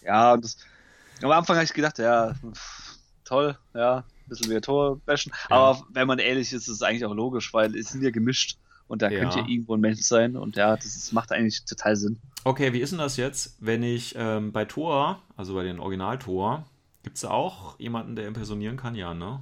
[0.03, 0.58] Ja, das,
[1.21, 2.36] am Anfang habe ich gedacht, ja,
[3.23, 5.32] toll, ja, ein bisschen wieder Tor bashen.
[5.49, 5.56] Ja.
[5.56, 8.58] Aber wenn man ehrlich ist, ist es eigentlich auch logisch, weil es sind ja gemischt
[8.88, 9.19] und da ja.
[9.19, 12.19] könnte ja irgendwo ein Mensch sein und ja, das ist, macht eigentlich total Sinn.
[12.43, 16.65] Okay, wie ist denn das jetzt, wenn ich ähm, bei Tor, also bei den Original-Tor,
[17.04, 18.95] gibt es auch jemanden, der impersonieren kann?
[18.95, 19.41] Ja, ne?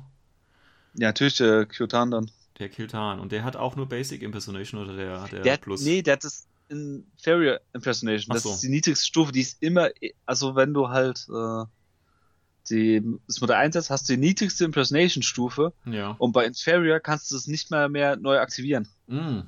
[0.95, 2.31] Ja, natürlich der Kyotan dann.
[2.59, 3.19] Der Kiltan.
[3.19, 5.83] Und der hat auch nur Basic Impersonation oder der hat der, der Plus?
[5.83, 8.33] Nee, der hat das Inferior Impersonation.
[8.33, 8.51] Das so.
[8.51, 9.89] ist die niedrigste Stufe, die ist immer,
[10.25, 11.65] also wenn du halt äh,
[12.69, 16.11] die, das Modell einsetzt, hast du die niedrigste Impersonation-Stufe ja.
[16.17, 18.87] und bei Inferior kannst du es nicht mehr, mehr neu aktivieren.
[19.07, 19.41] Mm.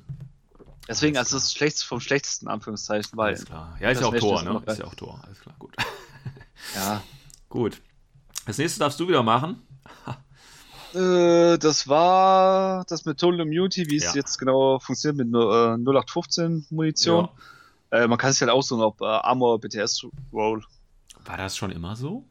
[0.88, 3.28] Deswegen, also das ist schlechteste vom schlechtesten, Anführungszeichen, weil.
[3.28, 3.76] Alles klar.
[3.80, 4.62] Ja, ist ja auch Tor, ne?
[4.66, 5.74] Ist ja auch Tor, alles klar, gut.
[6.74, 7.02] ja.
[7.48, 7.80] Gut.
[8.44, 9.62] Das nächste darfst du wieder machen.
[10.96, 14.14] Äh, das war das mit Total Immunity, wie es ja.
[14.14, 17.28] jetzt genau funktioniert mit äh, 0815 Munition.
[17.90, 18.04] Ja.
[18.04, 20.64] Äh, man kann sich halt aussuchen, ob äh, Armor BTS Roll.
[21.24, 22.24] War das schon immer so?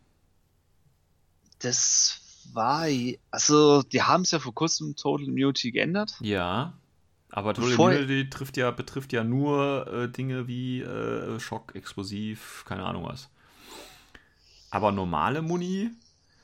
[1.60, 2.22] Das
[2.54, 2.88] war,
[3.32, 6.16] also die haben es ja vor kurzem Total Immunity geändert.
[6.22, 6.74] Ja.
[7.30, 12.64] Aber Total Bevor Immunity trifft ja, betrifft ja nur äh, Dinge wie äh, Schock, Explosiv,
[12.68, 13.30] keine Ahnung was.
[14.72, 15.92] Aber normale Muni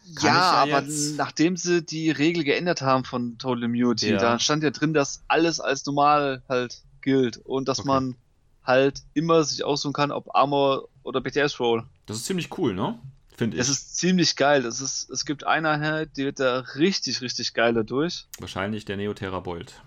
[0.03, 1.17] ja, ja, aber jetzt...
[1.17, 4.17] nachdem sie die Regel geändert haben von Total Immunity, ja.
[4.17, 7.87] da stand ja drin, dass alles als normal halt gilt und dass okay.
[7.87, 8.15] man
[8.63, 11.83] halt immer sich aussuchen kann, ob Armor oder BTS Roll.
[12.05, 12.99] Das ist ziemlich cool, ne?
[13.35, 13.59] Finde ich.
[13.59, 14.61] Das ist ziemlich geil.
[14.61, 18.27] Das ist, es gibt eine Einheit, die wird da richtig, richtig geil dadurch.
[18.39, 19.81] Wahrscheinlich der Neoterra Bolt.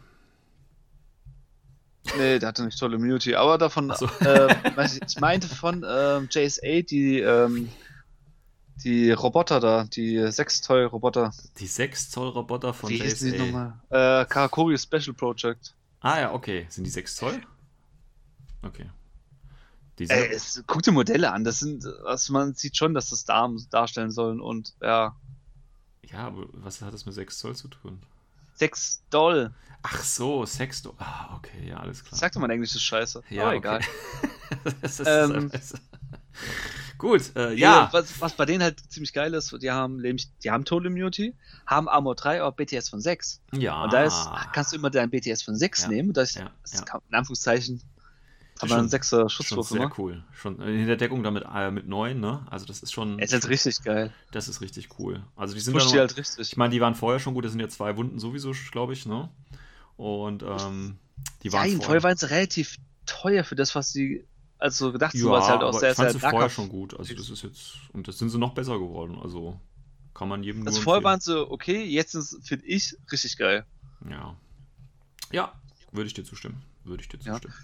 [2.18, 4.06] Nee, der hatte nicht tolle Immunity, aber davon, so.
[4.20, 4.54] äh,
[5.06, 7.70] ich meinte von ähm, JSA, die ähm,
[8.82, 11.32] die Roboter da, die 6 Zoll Roboter.
[11.58, 13.30] Die 6 Zoll Roboter von Wie JSA.
[13.30, 13.74] Die nochmal?
[13.90, 15.74] Äh, Karakuri Special Project.
[16.00, 16.66] Ah ja, okay.
[16.68, 17.42] Sind die 6 Zoll?
[18.62, 18.90] Okay.
[19.98, 21.44] Die Ey, es, guck dir Modelle an.
[21.44, 25.14] Das sind, also man sieht schon, dass das Damen darstellen sollen und ja.
[26.02, 28.02] Ja, aber was hat das mit 6 Zoll zu tun?
[28.56, 29.54] 6 Doll.
[29.82, 30.94] Ach so, 6 Doll.
[30.98, 32.18] Ah, okay, ja, alles klar.
[32.18, 33.22] Sagt doch mal Englisch ist scheiße.
[33.30, 33.58] Ja, aber okay.
[33.58, 33.80] egal.
[34.82, 35.50] das ist ähm,
[36.98, 37.88] Gut, äh, ja.
[37.92, 41.34] Was, was bei denen halt ziemlich geil ist, die haben nämlich, die haben Total Immunity,
[41.66, 43.40] haben Armor 3, aber BTS von 6.
[43.52, 43.82] Ja.
[43.84, 45.88] Und da ist, kannst du immer deinen BTS von 6 Ja.
[45.88, 46.08] nehmen.
[46.10, 46.82] Und das, Ja, das ja.
[46.82, 47.82] kann, in Anführungszeichen
[48.60, 49.92] Schon- man einen 6er Schon Schutzwurf sehr immer.
[49.98, 50.24] cool.
[50.32, 52.46] Schon in der Deckung damit äh, mit 9, ne?
[52.48, 53.18] Also das ist schon.
[53.18, 54.12] Es ist richtig geil.
[54.30, 55.24] Das ist richtig cool.
[55.34, 56.38] Also die sind Pusht dann die halt richtig.
[56.52, 59.06] Ich meine, die waren vorher schon gut, das sind ja zwei Wunden sowieso, glaube ich,
[59.06, 59.28] ne?
[59.96, 60.98] Und ähm,
[61.42, 64.24] die waren Nein, vorher waren sie relativ teuer für das, was sie
[64.64, 66.98] also gedacht ja, sie halt auch sehr, sehr sie vorher schon gut.
[66.98, 69.18] Also das ist jetzt und das sind sie noch besser geworden.
[69.22, 69.60] Also
[70.14, 73.66] kann man jedem Also vorher waren sie okay, jetzt finde ich richtig geil.
[74.08, 74.36] Ja.
[75.32, 75.52] Ja,
[75.92, 76.62] würde ich dir zustimmen.
[76.84, 77.34] Würde ich dir Ja.
[77.34, 77.54] zustimmen.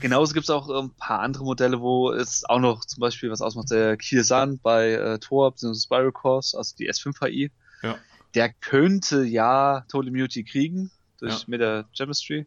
[0.00, 3.42] Genauso gibt es auch ein paar andere Modelle, wo es auch noch zum Beispiel was
[3.42, 5.74] ausmacht, der Kirsan bei äh, Tor bzw.
[5.78, 7.50] Spiral Course, also die S5 HI.
[7.82, 7.98] Ja.
[8.34, 11.44] Der könnte ja Total Immunity kriegen durch Ja.
[11.48, 12.46] Meta Chemistry.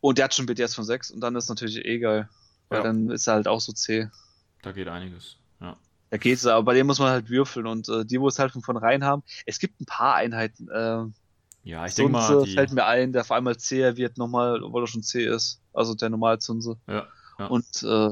[0.00, 2.28] Und der hat schon BTS von 6 und dann ist natürlich eh geil.
[2.68, 2.84] Weil Ja.
[2.84, 4.08] dann ist er halt auch so zäh.
[4.62, 5.36] Da geht einiges.
[5.60, 5.76] Ja.
[6.10, 8.52] Da geht's, aber bei dem muss man halt würfeln und äh, die, wo es halt
[8.52, 9.22] von vornherein haben.
[9.46, 10.68] Es gibt ein paar Einheiten.
[10.68, 11.04] Äh,
[11.64, 14.84] Ja, ich denke mal, die, fällt mir ein, der vor allem zäher wird nochmal, obwohl
[14.84, 15.60] er schon zäh ist.
[15.72, 16.78] Also der Normalzunse.
[16.86, 17.06] ja,
[17.38, 17.46] ja.
[17.46, 18.10] Und äh,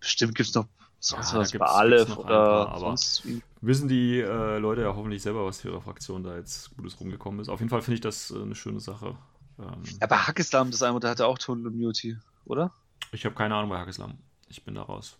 [0.00, 0.66] bestimmt gibt's noch
[0.98, 3.40] sonst Ja, da was bei Aleph oder paar, aber- sonst wie.
[3.60, 7.40] wissen die äh, Leute ja hoffentlich selber, was für ihre Fraktion da jetzt Gutes rumgekommen
[7.40, 7.48] ist.
[7.48, 9.16] Auf jeden Fall finde ich das äh, eine schöne Sache.
[9.58, 12.72] Ähm, Ja, bei Hackislam, das einmal, der hatte auch Total Immunity, oder?
[13.12, 14.18] Ich habe keine Ahnung bei Hackeslam.
[14.48, 15.18] Ich bin da raus.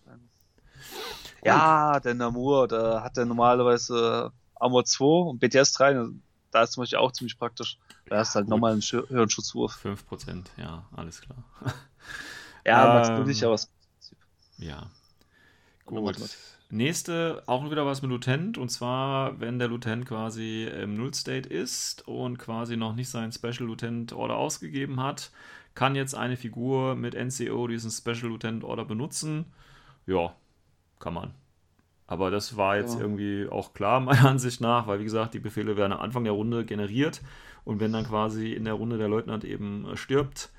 [1.43, 6.05] Ja, der Namur, da hat der normalerweise Armor 2 und BTS 3.
[6.51, 7.77] Da ist zum Beispiel auch ziemlich praktisch.
[8.07, 8.51] Da hast du halt gut.
[8.51, 9.79] nochmal einen höheren Schutzwurf.
[9.83, 11.43] 5%, ja, alles klar.
[12.63, 13.71] Ja, Ähm, du nicht, aber es
[14.59, 14.91] Ja.
[15.87, 16.37] Oder Gut.
[16.69, 18.57] Nächste, auch wieder was mit Lutent.
[18.57, 23.65] Und zwar, wenn der Lutent quasi im Null-State ist und quasi noch nicht seinen Special
[23.65, 25.31] Lutent Order ausgegeben hat,
[25.75, 29.45] kann jetzt eine Figur mit NCO diesen Special Lutent Order benutzen.
[30.05, 30.35] Ja,
[30.99, 31.33] kann man.
[32.07, 33.01] Aber das war jetzt Ja.
[33.01, 36.33] irgendwie auch klar, meiner Ansicht nach, weil wie gesagt, die Befehle werden am Anfang der
[36.33, 37.21] Runde generiert.
[37.63, 40.51] Und wenn dann quasi in der Runde der Leutnant eben äh, stirbt,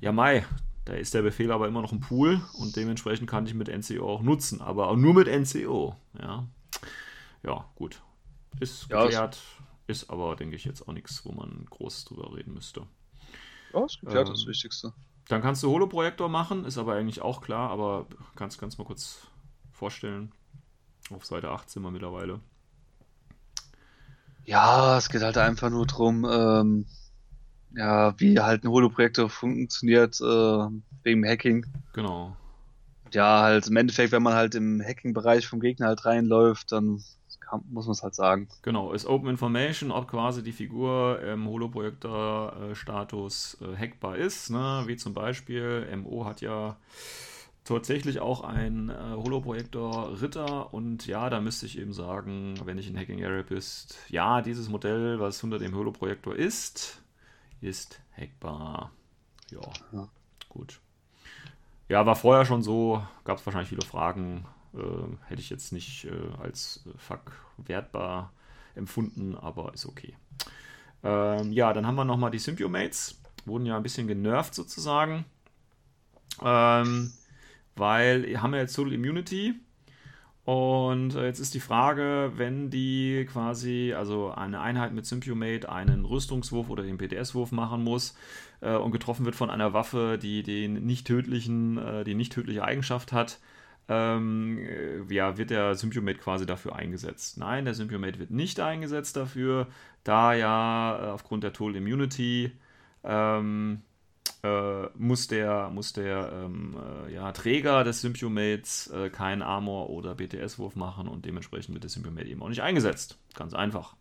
[0.00, 0.44] ja, Mai,
[0.84, 4.06] da ist der Befehl aber immer noch im Pool und dementsprechend kann ich mit NCO
[4.08, 5.96] auch nutzen, aber auch nur mit NCO.
[6.20, 6.46] Ja,
[7.42, 8.02] ja gut.
[8.60, 9.40] Ist Ja, geklärt,
[9.86, 12.86] ist aber, denke ich, jetzt auch nichts, wo man groß drüber reden müsste.
[13.74, 14.92] Ja, ist geklärt, das Ähm, Wichtigste.
[15.28, 18.06] Dann kannst du Holoprojektor machen, ist aber eigentlich auch klar, aber
[18.36, 19.26] kannst du mal kurz
[19.72, 20.32] vorstellen.
[21.10, 22.40] Auf Seite 8 sind wir mittlerweile.
[24.44, 26.86] Ja, es geht halt einfach nur drum, ähm,
[27.74, 30.68] ja, wie halt ein Holo-Projektor funktioniert, äh,
[31.02, 31.66] wegen Hacking.
[31.92, 32.36] Genau.
[33.12, 37.02] Ja, halt im Endeffekt, wenn man halt im Hacking-Bereich vom Gegner halt reinläuft, dann
[37.60, 38.48] kann, muss man es halt sagen.
[38.62, 44.50] Genau, ist Open Information, ob quasi die Figur im Holoprojektor-Status äh, hackbar ist.
[44.50, 44.84] Ne?
[44.86, 46.76] Wie zum Beispiel, MO hat ja
[47.64, 52.98] tatsächlich auch einen äh, Holoprojektor-Ritter und ja, da müsste ich eben sagen, wenn ich in
[52.98, 57.02] Hacking Area bist, ja, dieses Modell, was unter dem Holoprojektor ist,
[57.60, 58.90] ist hackbar.
[59.50, 59.60] Ja,
[59.92, 60.08] Ja.
[60.48, 60.80] gut.
[61.88, 66.04] Ja, war vorher schon so, gab es wahrscheinlich viele Fragen, äh, hätte ich jetzt nicht
[66.04, 68.32] äh, als äh, fuck wertbar
[68.74, 70.14] empfunden, aber ist okay.
[71.02, 75.24] Ähm, ja, dann haben wir nochmal die Symbiomates, wurden ja ein bisschen genervt sozusagen,
[76.42, 77.12] ähm,
[77.76, 79.54] weil haben wir jetzt Total Immunity.
[80.44, 86.04] Und äh, jetzt ist die Frage, wenn die quasi, also eine Einheit mit Symbiomate einen
[86.04, 88.14] Rüstungswurf oder den PTS-Wurf machen muss
[88.60, 92.62] äh, und getroffen wird von einer Waffe, die den nicht tödlichen, äh, die nicht tödliche
[92.62, 93.40] Eigenschaft hat,
[93.88, 97.38] ähm, äh, ja, wird der Symbiomate quasi dafür eingesetzt.
[97.38, 99.68] Nein, der Symbiomate wird nicht eingesetzt dafür,
[100.04, 102.52] da ja äh, aufgrund der Total Immunity
[103.02, 103.82] ähm,
[104.42, 110.14] äh, muss der, muss der ähm, äh, ja, Träger des Symbiomates äh, keinen Armor oder
[110.14, 113.18] BTS-Wurf machen und dementsprechend wird der Symbiomate eben auch nicht eingesetzt.
[113.34, 113.96] Ganz einfach.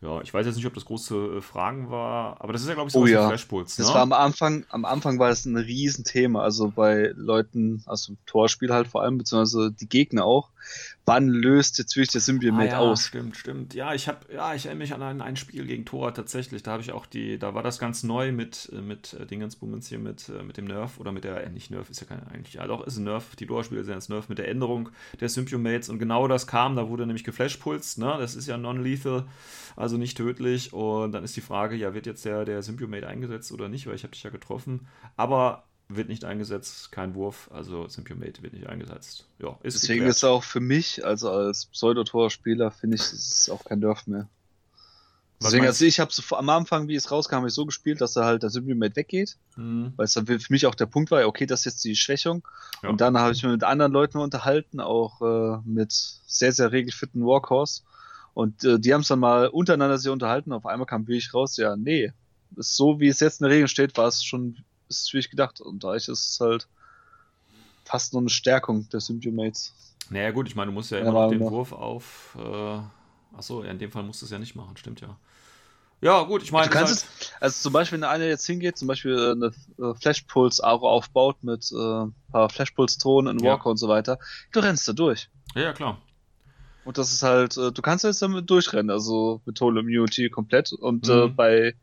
[0.00, 2.74] Ja, ich weiß jetzt nicht, ob das große äh, Fragen war, aber das ist ja,
[2.74, 3.26] glaube ich, so Oh ja.
[3.26, 3.78] Flashpulse.
[3.78, 3.94] Das ne?
[3.94, 8.72] war am Anfang, am Anfang war es ein Riesenthema, also bei Leuten aus dem Torspiel
[8.72, 10.50] halt vor allem, beziehungsweise die Gegner auch.
[11.04, 13.06] Wann löst jetzt wirklich der Symbiomate ah, ja, aus?
[13.06, 13.72] Stimmt, stimmt.
[13.72, 16.62] Ja, ich habe, ja, ich erinnere mich an ein, ein Spiel gegen Tor tatsächlich.
[16.62, 19.88] Da habe ich auch die, da war das ganz neu mit, äh, mit äh, Dingensbummens
[19.88, 22.26] hier mit, äh, mit dem Nerf oder mit der, äh, nicht Nerf, ist ja keine
[22.30, 23.36] eigentlich, ja doch, ist ein Nerf.
[23.36, 26.88] Die Tor-Spiele sind jetzt Nerf mit der Änderung der Symbiomates und genau das kam, da
[26.88, 28.16] wurde nämlich geflashpulst, ne?
[28.18, 29.24] Das ist ja non-lethal,
[29.76, 33.50] also nicht tödlich und dann ist die Frage, ja, wird jetzt der, der Symbiomate eingesetzt
[33.52, 37.88] oder nicht, weil ich habe dich ja getroffen, aber wird nicht eingesetzt, kein Wurf, also
[37.88, 39.26] Symbiomate wird nicht eingesetzt.
[39.38, 40.16] Ja, ist Deswegen geklärt.
[40.16, 44.28] ist auch für mich, also als Pseudotor-Spieler, finde ich, es ist auch kein Nerf mehr.
[45.40, 48.16] Deswegen, also ich habe so am Anfang, wie es rauskam, habe ich so gespielt, dass
[48.16, 49.92] er halt der Symbiote weggeht, mhm.
[49.96, 52.46] weil es dann für mich auch der Punkt war, okay, das ist jetzt die Schwächung.
[52.82, 52.88] Ja.
[52.88, 57.24] Und dann habe ich mich mit anderen Leuten unterhalten, auch äh, mit sehr, sehr regelfitten
[57.24, 57.82] Warhorse.
[58.34, 60.52] Und äh, die haben es dann mal untereinander sehr unterhalten.
[60.52, 62.12] Auf einmal kam wirklich raus, ja, nee,
[62.56, 65.30] so wie es jetzt in der Regel steht, war es schon, ist es wie ich
[65.30, 65.60] gedacht.
[65.60, 66.68] Und da ist es halt
[67.84, 69.74] fast nur eine Stärkung der Symbiomates.
[70.10, 72.36] Naja, gut, ich meine, du musst ja immer noch den Wurf auf.
[72.38, 75.16] Äh, achso, in dem Fall musst du es ja nicht machen, stimmt ja.
[76.00, 76.68] Ja, gut, ich meine.
[76.68, 79.90] Du kannst halt es, also zum Beispiel, wenn einer jetzt hingeht, zum Beispiel äh, eine
[79.90, 83.70] äh, Flashpulse-Aro aufbaut mit äh, ein paar Flashpulse-Tonen in Walker ja.
[83.72, 84.18] und so weiter,
[84.52, 85.28] du rennst da durch.
[85.54, 85.98] Ja, ja, klar.
[86.84, 90.72] Und das ist halt, äh, du kannst jetzt damit durchrennen, also mit Total Immunity komplett.
[90.72, 91.12] Und mhm.
[91.12, 91.74] äh, bei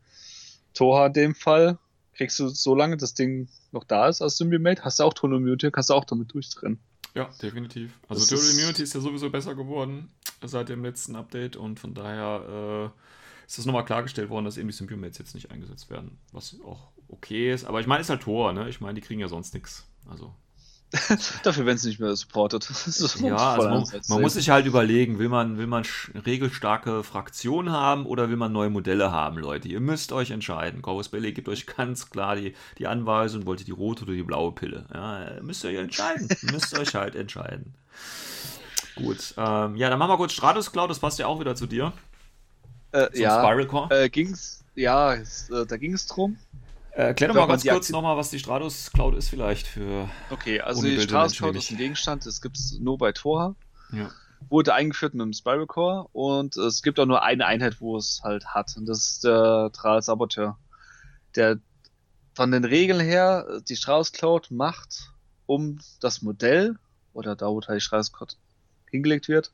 [0.74, 1.78] Toha in dem Fall
[2.16, 5.70] kriegst du, solange das Ding noch da ist als Symbiomate, hast du auch Total Immunity,
[5.70, 6.78] kannst du auch damit durchrennen.
[7.14, 7.92] Ja, definitiv.
[8.08, 10.10] Also Total Immunity ist ja sowieso besser geworden
[10.42, 14.68] seit dem letzten Update und von daher äh, ist das nochmal klargestellt worden, dass eben
[14.68, 17.64] die Symbiomates jetzt nicht eingesetzt werden, was auch okay ist.
[17.64, 18.68] Aber ich meine, es ist halt Tor, ne?
[18.68, 19.86] Ich meine, die kriegen ja sonst nichts.
[20.08, 20.34] Also.
[21.42, 22.68] Dafür, wenn es nicht mehr supportet.
[23.20, 28.06] ja, also man, man muss sich halt überlegen, will man, will man regelstarke Fraktionen haben
[28.06, 29.68] oder will man neue Modelle haben, Leute?
[29.68, 30.82] Ihr müsst euch entscheiden.
[30.82, 34.22] Corvus Belli gibt euch ganz klar die, die Anweisung, wollt ihr die rote oder die
[34.22, 34.86] blaue Pille?
[34.94, 36.28] Ja, müsst ihr euch entscheiden.
[36.52, 37.74] müsst euch halt entscheiden.
[38.94, 41.66] Gut, ähm, ja, dann machen wir kurz Stratus Cloud, das passt ja auch wieder zu
[41.66, 41.92] dir.
[42.92, 44.04] Äh, ja, Spiral Core?
[44.04, 45.22] Äh, ging's, ja, äh,
[45.68, 46.38] da ging es drum.
[46.96, 50.08] Äh, erklär doch mal ganz kurz nochmal, was die Stratus Cloud ist vielleicht für.
[50.30, 53.54] Okay, also die Stratus Cloud ist ein Gegenstand, das gibt es nur bei Tor.
[53.92, 54.10] Ja.
[54.48, 58.22] Wurde eingeführt mit dem Spiral Core und es gibt auch nur eine Einheit, wo es
[58.24, 58.74] halt hat.
[58.78, 60.58] Und das ist der Tral Saboteur.
[61.34, 61.58] Der
[62.34, 65.12] von den Regeln her die Stratus Cloud macht,
[65.44, 66.78] um das Modell,
[67.12, 68.36] oder da wo halt die Stratus Cloud
[68.90, 69.52] hingelegt wird,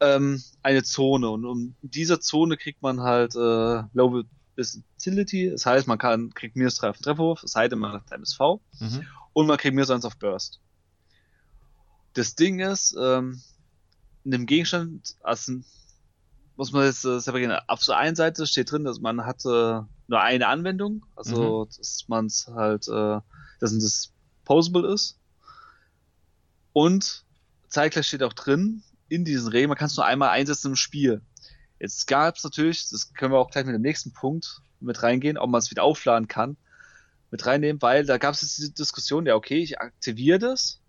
[0.00, 4.24] ähm, eine Zone und um diese Zone kriegt man halt äh, Low
[4.56, 8.10] Visibility, das heißt, man kann, kriegt minus 3 auf den Trefferwurf, das heißt, man hat
[8.10, 8.40] MSV
[8.80, 9.06] mhm.
[9.32, 10.60] und man kriegt minus 1 auf Burst.
[12.14, 13.42] Das Ding ist, ähm,
[14.24, 15.54] in dem Gegenstand, also
[16.56, 17.58] muss man jetzt äh, separieren.
[17.66, 21.76] Auf der einen Seite steht drin, dass man hatte nur eine Anwendung, also mhm.
[21.76, 23.20] dass man es halt, äh,
[23.60, 25.18] dass ein Disposable ist.
[26.72, 27.24] Und
[27.68, 31.22] zeitgleich steht auch drin, in diesen Regeln, man kann es nur einmal einsetzen im Spiel.
[31.78, 35.38] Jetzt gab es natürlich, das können wir auch gleich mit dem nächsten Punkt mit reingehen,
[35.38, 36.56] ob man es wieder aufladen kann,
[37.30, 40.80] mit reinnehmen, weil da gab es jetzt diese Diskussion, ja okay, ich aktiviere das,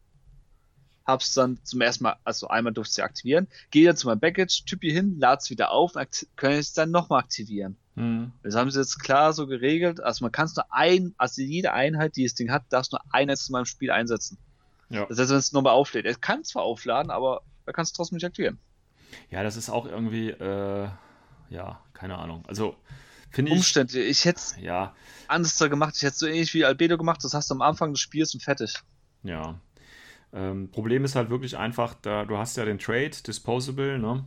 [1.05, 4.65] hab's dann zum ersten Mal, also einmal durfte ich aktivieren, gehe dann zu meinem Package,
[4.65, 5.93] type hier hin, lade es wieder auf,
[6.35, 7.77] können es dann nochmal aktivieren.
[7.95, 8.31] Mhm.
[8.43, 11.73] Das haben sie jetzt klar so geregelt, also man kann es nur ein, also jede
[11.73, 14.37] Einheit, die das Ding hat, darfst nur ein zu meinem Spiel einsetzen.
[14.89, 15.05] Ja.
[15.07, 18.17] Das heißt, wenn es nochmal auflädt, er kann zwar aufladen, aber er kann es trotzdem
[18.17, 18.59] nicht aktivieren.
[19.30, 20.89] Ja, das ist auch irgendwie, äh,
[21.49, 22.43] ja, keine Ahnung.
[22.47, 22.75] Also,
[23.30, 23.58] finde ich.
[23.58, 24.01] Umstände.
[24.01, 24.95] Ich hätte es ja.
[25.28, 25.95] anders gemacht.
[25.95, 27.23] Ich hätte es so ähnlich wie Albedo gemacht.
[27.23, 28.82] Das hast du am Anfang des Spiels und fertig.
[29.23, 29.60] Ja.
[30.34, 34.25] Ähm, Problem ist halt wirklich einfach, da du hast ja den Trade, Disposable, ne?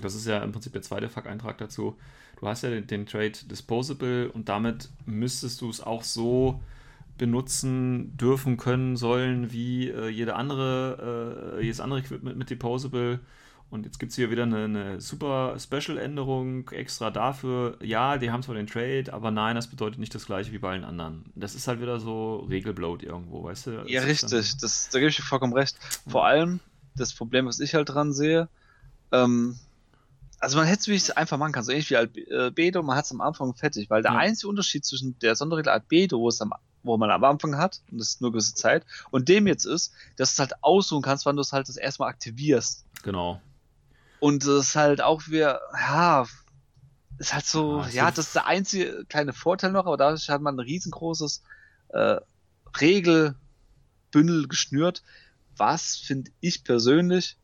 [0.00, 1.98] Das ist ja im Prinzip der zweite Fuck-Eintrag dazu.
[2.40, 6.60] Du hast ja den, den Trade Disposable und damit müsstest du es auch so
[7.18, 13.20] benutzen dürfen können sollen wie äh, jede andere, äh, jedes andere Equipment mit Deposable.
[13.72, 17.78] Und jetzt gibt es hier wieder eine, eine super Special-Änderung extra dafür.
[17.80, 20.72] Ja, die haben zwar den Trade, aber nein, das bedeutet nicht das gleiche wie bei
[20.72, 21.24] allen anderen.
[21.36, 23.84] Das ist halt wieder so Regelbloat irgendwo, weißt du?
[23.86, 25.78] ja, richtig, das, da gebe ich dir vollkommen recht.
[26.06, 26.60] Vor allem,
[26.96, 28.46] das Problem, was ich halt dran sehe,
[29.10, 29.58] ähm,
[30.38, 33.22] also man hätte es einfach machen können, so ähnlich wie Albedo, man hat es am
[33.22, 34.18] Anfang fertig, weil der ja.
[34.18, 37.98] einzige Unterschied zwischen der Sonderregel Albedo, wo es am wo man am Anfang hat, und
[37.98, 41.24] das ist nur gewisse Zeit, und dem jetzt ist, dass du es halt aussuchen kannst,
[41.24, 42.84] wann du es halt das erstmal aktivierst.
[43.02, 43.40] Genau.
[44.22, 46.24] Und das ist halt auch wieder, ja,
[47.18, 50.40] ist halt so, ja, ja das ist der einzige kleine Vorteil noch, aber dadurch hat
[50.40, 51.42] man ein riesengroßes
[51.88, 52.20] äh,
[52.80, 55.02] Regelbündel geschnürt,
[55.56, 57.36] was finde ich persönlich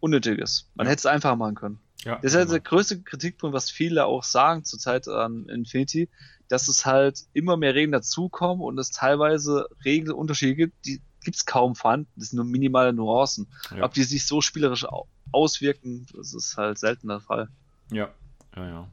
[0.00, 0.68] unnötig ist.
[0.74, 0.90] Man ja.
[0.90, 1.78] hätte es einfach machen können.
[2.02, 6.08] Ja, das ist halt der größte Kritikpunkt, was viele auch sagen zurzeit an Infinity,
[6.48, 11.46] dass es halt immer mehr Regeln dazukommen und es teilweise Regelunterschiede gibt, die gibt es
[11.46, 12.08] kaum vorhanden.
[12.16, 13.46] Das sind nur minimale Nuancen.
[13.76, 13.84] Ja.
[13.84, 14.86] Ob die sich so spielerisch
[15.32, 17.48] auswirken, das ist halt selten der Fall.
[17.90, 18.10] Ja,
[18.56, 18.88] ja, ja.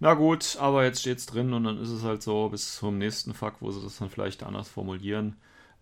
[0.00, 2.98] Na gut, aber jetzt steht es drin und dann ist es halt so bis zum
[2.98, 5.36] nächsten Fuck, wo sie das dann vielleicht anders formulieren.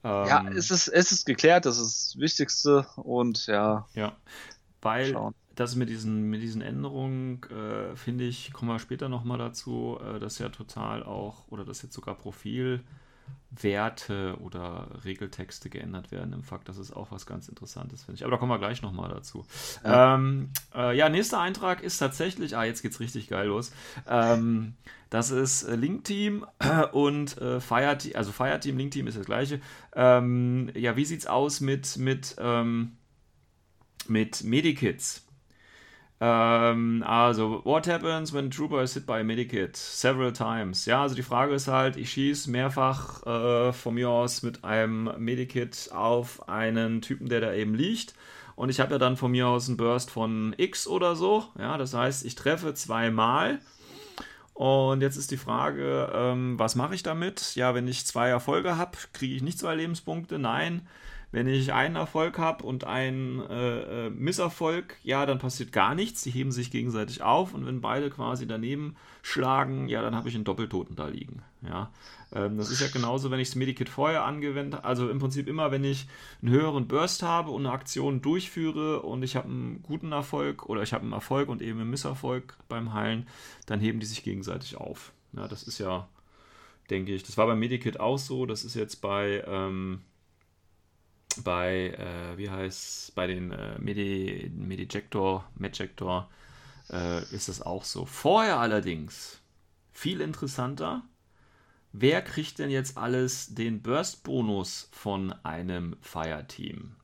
[0.05, 3.87] Ähm, ja, es ist, es ist geklärt, das ist das Wichtigste und ja.
[3.95, 4.17] Ja,
[4.83, 5.35] weil schauen.
[5.55, 10.19] das mit diesen, mit diesen Änderungen, äh, finde ich, kommen wir später nochmal dazu, äh,
[10.19, 12.83] dass ja total auch, oder dass jetzt sogar Profil
[13.51, 16.69] Werte oder Regeltexte geändert werden im Fakt.
[16.69, 18.25] Das ist auch was ganz Interessantes, finde ich.
[18.25, 19.45] Aber da kommen wir gleich nochmal dazu.
[19.85, 20.15] Ja.
[20.15, 23.73] Ähm, äh, ja, nächster Eintrag ist tatsächlich, ah, jetzt geht's richtig geil los.
[24.09, 24.75] Ähm,
[25.11, 26.47] das ist äh, Link Team
[26.93, 29.61] und äh, Fireteam, also Fireteam, Link Team ist das gleiche.
[29.95, 32.93] Ähm, ja, wie sieht's aus mit, mit, ähm,
[34.07, 35.27] mit Medikits?
[36.23, 39.77] Ähm, also, what happens when a trooper is hit by a medikit?
[39.77, 40.85] Several times.
[40.85, 45.11] Ja, also die Frage ist halt, ich schieße mehrfach äh, von mir aus mit einem
[45.19, 48.15] Medikit auf einen Typen, der da eben liegt.
[48.55, 51.47] Und ich habe ja dann von mir aus einen Burst von X oder so.
[51.59, 53.59] Ja, das heißt, ich treffe zweimal.
[54.53, 57.55] Und jetzt ist die Frage, ähm, was mache ich damit?
[57.55, 60.39] Ja, wenn ich zwei Erfolge habe, kriege ich nicht zwei Lebenspunkte.
[60.39, 60.87] Nein.
[61.33, 66.23] Wenn ich einen Erfolg habe und einen äh, äh, Misserfolg, ja, dann passiert gar nichts.
[66.23, 70.35] Die heben sich gegenseitig auf und wenn beide quasi daneben schlagen, ja, dann habe ich
[70.35, 71.43] einen Doppeltoten da liegen.
[71.63, 71.91] Ja,
[72.33, 75.71] ähm, das ist ja genauso, wenn ich das Medikit vorher angewendet also im Prinzip immer,
[75.71, 76.09] wenn ich
[76.43, 80.83] einen höheren Burst habe und eine Aktion durchführe und ich habe einen guten Erfolg oder
[80.83, 83.27] ich habe einen Erfolg und eben einen Misserfolg beim Heilen,
[83.67, 85.13] dann heben die sich gegenseitig auf.
[85.33, 86.09] Ja, das ist ja,
[86.89, 90.01] denke ich, das war beim Medikit auch so, das ist jetzt bei, ähm,
[91.45, 96.29] bei, äh, wie heißt bei den äh, Medi, Medijector, Medjector
[96.91, 98.05] äh, ist das auch so.
[98.05, 99.41] Vorher allerdings,
[99.93, 101.03] viel interessanter,
[101.93, 106.97] wer kriegt denn jetzt alles den Burst-Bonus von einem Fireteam?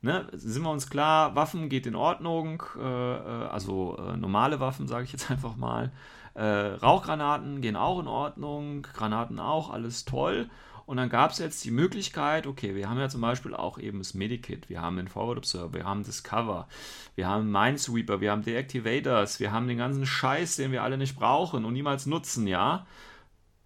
[0.00, 4.86] Ne, sind wir uns klar, Waffen geht in Ordnung, äh, äh also äh, normale Waffen,
[4.86, 5.92] sage ich jetzt einfach mal.
[6.34, 10.48] Äh, Rauchgranaten gehen auch in Ordnung, Granaten auch, alles toll.
[10.88, 13.98] Und dann gab es jetzt die Möglichkeit, okay, wir haben ja zum Beispiel auch eben
[13.98, 16.66] das Medikit, wir haben den Forward Observer, wir haben Discover,
[17.14, 21.14] wir haben Minesweeper, wir haben Deactivators, wir haben den ganzen Scheiß, den wir alle nicht
[21.14, 22.86] brauchen und niemals nutzen, ja.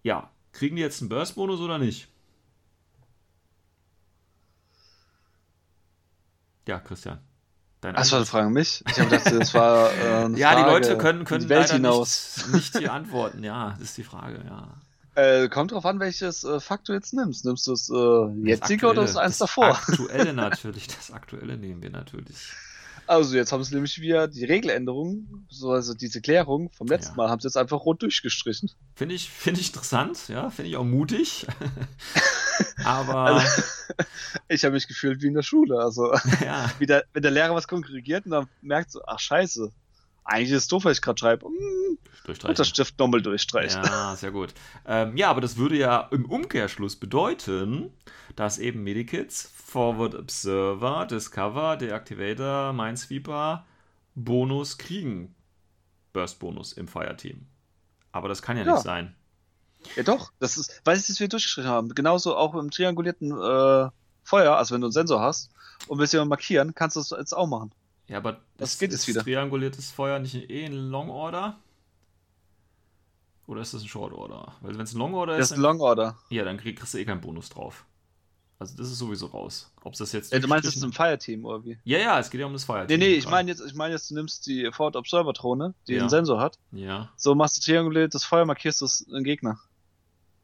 [0.01, 2.09] Ja, kriegen die jetzt einen Burst-Bonus oder nicht?
[6.67, 7.19] Ja, Christian.
[7.79, 8.83] Dein Achso, du fragen mich?
[8.85, 9.93] Ich habe gedacht, das war.
[9.93, 13.45] Äh, ja, Frage die Leute können, können die leider nicht, nicht hier antworten.
[13.45, 14.75] Ja, das ist die Frage, ja.
[15.15, 17.45] Äh, kommt drauf an, welches äh, Fakt du jetzt nimmst.
[17.45, 19.69] Nimmst du das äh, jetzige oder das eins davor?
[19.69, 22.51] Das aktuelle natürlich, das aktuelle nehmen wir natürlich.
[23.05, 27.17] Also jetzt haben sie nämlich wieder die Regeländerung, also diese Klärung vom letzten ja.
[27.17, 28.71] Mal, haben sie jetzt einfach rot durchgestrichen.
[28.95, 31.45] Finde ich, find ich interessant, ja, finde ich auch mutig.
[32.85, 33.15] Aber.
[33.15, 33.63] Also,
[34.47, 35.79] ich habe mich gefühlt wie in der Schule.
[35.79, 36.71] Also, ja.
[36.79, 39.71] wie der, wenn der Lehrer was konkurriert und dann merkt so, ach scheiße,
[40.23, 41.45] eigentlich ist es doof, was ich gerade schreibe.
[41.45, 43.83] Hm, und das Stift nochmal durchstreichen.
[43.83, 44.53] Ja, sehr gut.
[44.87, 47.91] Ähm, ja, aber das würde ja im Umkehrschluss bedeuten,
[48.35, 53.65] dass eben Medikits, Forward Observer, Discover, Deactivator, Minesweeper
[54.15, 55.35] Bonus kriegen.
[56.13, 57.47] Burst-Bonus im Fireteam.
[58.11, 59.15] Aber das kann ja, ja, nicht sein.
[59.95, 60.31] Ja, doch.
[60.39, 61.89] Das ist, weil es wieder durchgeschrieben haben.
[61.89, 63.89] Genauso auch im triangulierten äh,
[64.23, 65.49] Feuer, also wenn du einen Sensor hast
[65.87, 67.71] und willst jemanden markieren, kannst du es jetzt auch machen.
[68.07, 69.23] Ja, aber das geht ist wieder.
[69.23, 71.59] trianguliertes Feuer nicht eh in Long Order?
[73.47, 74.55] Oder ist das ein Short Order?
[74.61, 75.39] Weil wenn es ein Long Order ist.
[75.39, 76.17] Das ist ein Long Order.
[76.29, 77.85] Ja, dann kriegst du eh keinen Bonus drauf.
[78.59, 79.73] Also das ist sowieso raus.
[79.83, 80.31] Ob das jetzt.
[80.31, 81.77] Ja, du meinst, das ist ein Fireteam oder wie?
[81.83, 82.97] Ja, ja, es geht ja um das Fireteam.
[82.97, 85.95] Nee, nee, ich meine jetzt, ich meine jetzt, du nimmst die Forward Observer Drohne, die
[85.95, 86.01] ja.
[86.01, 86.57] einen Sensor hat.
[86.71, 87.11] Ja.
[87.17, 89.59] So machst du trianguliertes Feuer, markierst du einen Gegner.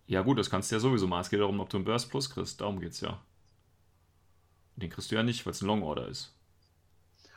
[0.07, 1.21] Ja, gut, das kannst du ja sowieso machen.
[1.21, 2.59] Es geht darum, ob du einen Burst Plus kriegst.
[2.59, 3.21] Darum geht's ja.
[4.75, 6.33] Den kriegst du ja nicht, weil es ein Long Order ist.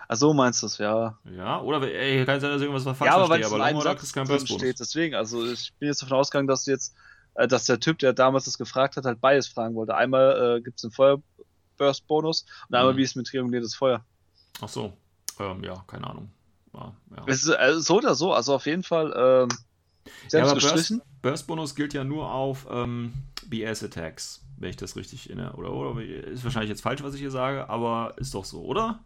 [0.09, 1.19] Ach so meinst du es, ja.
[1.37, 4.29] Ja, oder ey, kann sein, dass irgendwas falsch ja, aber verstehe, aber Order kriegst keinen
[4.29, 4.81] Burst steht.
[4.81, 6.95] Deswegen, also ich bin jetzt davon ausgegangen, dass du jetzt,
[7.35, 9.95] äh, dass der Typ, der damals das gefragt hat, halt beides fragen wollte.
[9.95, 12.99] Einmal äh, gibt es einen Feuerburst-Bonus und einmal, mhm.
[12.99, 14.05] wie es mit trianguliertes Feuer.
[14.61, 14.93] Ach so,
[15.39, 16.31] ähm, ja, keine Ahnung.
[16.75, 17.25] Ja, ja.
[17.27, 19.49] Es ist, also so oder so, also auf jeden Fall ähm,
[20.29, 23.13] selbst ja, Burst, Burst, Bonus gilt ja nur auf ähm,
[23.47, 25.55] BS-Attacks, wenn ich das richtig erinnere.
[25.55, 29.01] Oder, oder ist wahrscheinlich jetzt falsch, was ich hier sage, aber ist doch so, oder?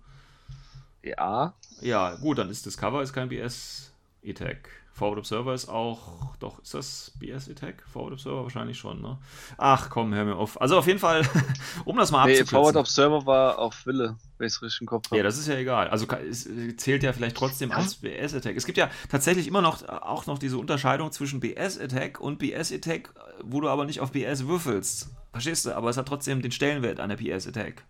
[1.07, 1.55] Ja.
[1.81, 4.71] Ja, gut, dann ist Discover ist kein BS-Attack.
[4.97, 7.85] Forward Observer ist auch, doch, ist das BS-Attack?
[7.87, 9.19] Forward Observer wahrscheinlich schon, ne?
[9.59, 10.59] Ach komm, hör mir auf.
[10.59, 11.23] Also auf jeden Fall,
[11.85, 12.57] um das mal nee, abzukürzen.
[12.57, 15.19] Forward Observer war auf Wille, wenn ich es richtig im Kopf habe.
[15.19, 15.89] Ja, das ist ja egal.
[15.89, 16.49] Also es
[16.79, 17.77] zählt ja vielleicht trotzdem ja?
[17.77, 18.57] als BS-Attack.
[18.57, 23.13] Es gibt ja tatsächlich immer noch auch noch diese Unterscheidung zwischen BS-Attack und BS-Attack,
[23.45, 25.11] wo du aber nicht auf BS würfelst.
[25.33, 25.77] Verstehst du?
[25.77, 27.85] Aber es hat trotzdem den Stellenwert einer BS-Attack.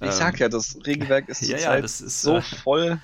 [0.00, 3.00] Ich sag ja, das Regelwerk ist, ja, ja, das ist so äh, voll.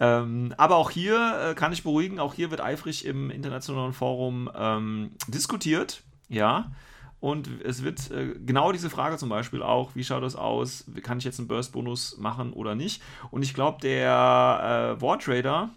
[0.00, 4.50] Ähm, aber auch hier äh, kann ich beruhigen, auch hier wird eifrig im internationalen Forum
[4.54, 6.72] ähm, diskutiert, ja.
[7.20, 11.18] Und es wird äh, genau diese Frage zum Beispiel auch, wie schaut das aus, kann
[11.18, 13.00] ich jetzt einen Burst-Bonus machen oder nicht?
[13.30, 15.70] Und ich glaube, der äh, War Trader,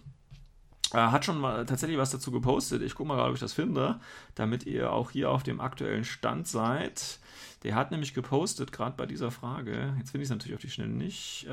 [0.93, 2.81] äh, hat schon mal tatsächlich was dazu gepostet.
[2.81, 3.99] Ich gucke mal gerade, ob ich das finde,
[4.33, 7.19] damit ihr auch hier auf dem aktuellen Stand seid.
[7.66, 10.70] Der hat nämlich gepostet, gerade bei dieser Frage, jetzt finde ich es natürlich auf die
[10.70, 11.47] Schnelle nicht, äh,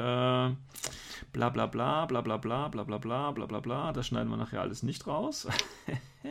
[1.33, 4.37] bla bla bla, bla bla bla, bla bla bla, bla bla bla, das schneiden wir
[4.37, 5.49] nachher alles nicht raus.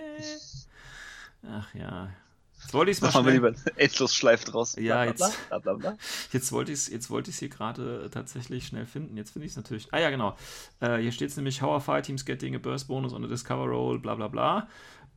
[1.49, 2.11] Ach ja.
[2.61, 3.33] Jetzt wollte ich es mal schnell...
[3.33, 4.75] lieber endlos Schleif draus.
[4.75, 5.35] Ja, jetzt,
[6.31, 9.17] jetzt wollte ich es jetzt hier gerade tatsächlich schnell finden.
[9.17, 9.91] Jetzt finde ich es natürlich.
[9.91, 10.37] Ah ja, genau.
[10.79, 13.27] Äh, hier steht es nämlich, How are Fire Teams get a burst bonus on a
[13.27, 14.67] discover roll, bla bla bla.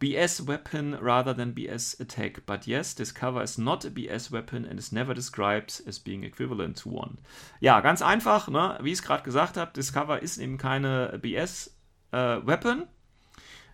[0.00, 2.44] BS weapon rather than BS attack.
[2.46, 6.78] But yes, discover is not a BS weapon and is never described as being equivalent
[6.82, 7.18] to one.
[7.60, 8.78] Ja, ganz einfach, ne?
[8.82, 11.76] wie ich es gerade gesagt habe, Discover ist eben keine BS
[12.12, 12.86] äh, Weapon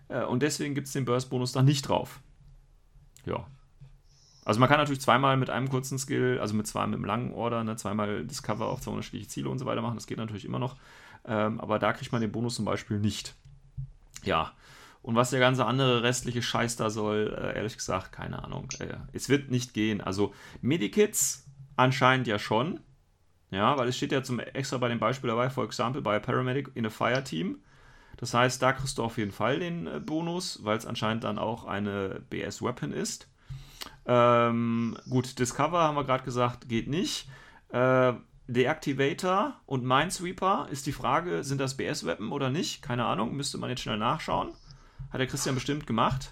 [0.09, 2.19] äh, und deswegen gibt es den Burst Bonus da nicht drauf.
[3.25, 3.47] Ja.
[4.43, 7.33] Also man kann natürlich zweimal mit einem kurzen Skill, also mit zwei mit einem langen
[7.33, 9.95] Order, ne, zweimal Discover auf zwei unterschiedliche Ziele und so weiter machen.
[9.95, 10.77] Das geht natürlich immer noch.
[11.25, 13.35] Ähm, aber da kriegt man den Bonus zum Beispiel nicht.
[14.23, 14.53] Ja.
[15.01, 18.69] Und was der ganze andere restliche Scheiß da soll, äh, ehrlich gesagt, keine Ahnung.
[18.79, 20.01] Äh, es wird nicht gehen.
[20.01, 22.79] Also Medikits anscheinend ja schon.
[23.49, 26.71] Ja, weil es steht ja zum extra bei dem Beispiel dabei, for example, a paramedic
[26.75, 27.61] in a fire team.
[28.17, 31.39] Das heißt, da kriegst du auf jeden Fall den äh, Bonus, weil es anscheinend dann
[31.39, 33.27] auch eine BS-Weapon ist.
[34.05, 37.27] Ähm, gut, Discover haben wir gerade gesagt, geht nicht.
[37.69, 38.13] Äh,
[38.47, 42.81] Deactivator und Minesweeper ist die Frage, sind das BS-Weapon oder nicht?
[42.81, 44.53] Keine Ahnung, müsste man jetzt schnell nachschauen.
[45.09, 46.31] Hat der Christian bestimmt gemacht.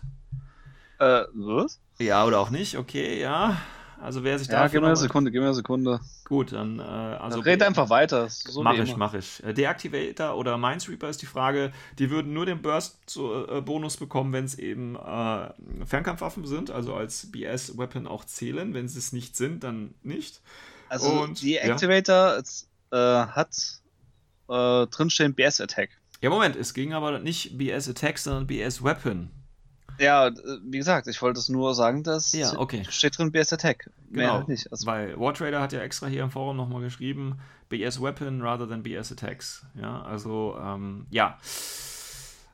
[1.00, 1.80] Äh, was?
[1.98, 3.58] Ja, oder auch nicht, okay, ja.
[4.02, 6.00] Also wer sich Ja, dafür gib mir eine Sekunde, gib mir eine Sekunde.
[6.24, 8.30] Gut, dann äh, also Red einfach weiter.
[8.30, 8.98] So mach ich, immer.
[8.98, 9.44] mach ich.
[9.44, 11.74] Äh, Deactivator oder Minesweeper ist die Frage.
[11.98, 15.50] Die würden nur den Burst-Bonus bekommen, wenn es eben äh,
[15.86, 18.74] Fernkampfwaffen sind, also als BS-Weapon auch zählen.
[18.74, 20.42] Wenn sie es nicht sind, dann nicht.
[20.88, 21.76] Also Und- die ja.
[22.92, 22.96] Äh,
[23.28, 23.56] hat
[24.50, 25.90] äh, drinstehen BS Attack.
[26.22, 29.30] Ja, Moment, es ging aber nicht BS-Attack, sondern BS-Weapon.
[30.00, 32.86] Ja, äh, wie gesagt, ich wollte es nur sagen, dass Ja, okay.
[32.90, 33.90] steht drin BS Attack.
[34.12, 34.72] Genau, halt nicht.
[34.72, 38.84] Also, weil Wartrader hat ja extra hier im Forum nochmal geschrieben, BS Weapon rather than
[38.84, 39.66] BS Attacks.
[39.76, 41.38] Ja, also, ähm, ja.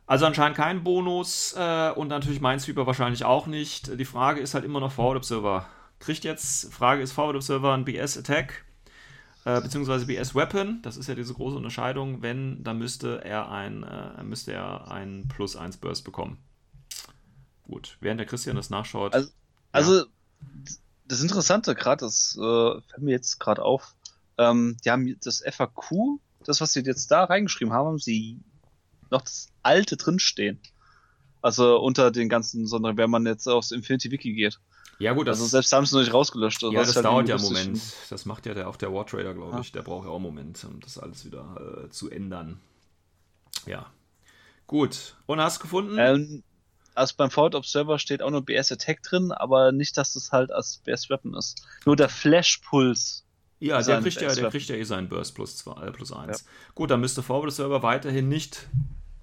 [0.07, 3.99] Also anscheinend kein Bonus äh, und natürlich Minesweeper wahrscheinlich auch nicht.
[3.99, 5.65] Die Frage ist halt immer noch Forward Observer.
[5.99, 8.65] Kriegt jetzt, Frage ist Forward Observer ein BS Attack
[9.45, 10.79] äh, beziehungsweise BS Weapon?
[10.81, 12.21] Das ist ja diese große Unterscheidung.
[12.21, 16.37] Wenn, dann müsste er ein, äh, müsste er ein Plus 1 Burst bekommen.
[17.63, 19.13] Gut, während der Christian das nachschaut.
[19.13, 19.31] Also-
[19.71, 20.05] also
[21.07, 23.95] das Interessante gerade, das äh, fällt mir jetzt gerade auf,
[24.37, 28.39] ähm, die haben das FAQ, das, was sie jetzt da reingeschrieben haben, haben sie
[29.11, 30.59] noch das alte drinstehen.
[31.45, 34.59] Also unter den ganzen, sondern wenn man jetzt aufs Infinity Wiki geht.
[34.97, 36.63] ja gut, das Also selbst haben sie noch nicht rausgelöscht.
[36.63, 37.79] Ja, was das halt dauert ja einen Moment.
[38.09, 39.59] Das macht ja der, auch der War Trader, glaube Ah.
[39.59, 39.71] ich.
[39.71, 42.59] Der braucht ja auch einen Moment, um das alles wieder äh, zu ändern.
[43.67, 43.85] Ja.
[44.65, 45.15] Gut.
[45.27, 45.97] Und hast du gefunden?
[45.99, 46.41] Ähm,
[46.95, 50.49] also beim Forward Observer steht auch nur BS Attack drin, aber nicht, dass das halt
[50.51, 51.63] als BS Weapon ist.
[51.85, 53.23] Nur der Flash Puls.
[53.59, 56.43] ja, der kriegt ja, der kriegt ja eh seinen Burst plus 2, äh, plus 1.
[56.73, 58.67] Gut, dann müsste Forward Server weiterhin nicht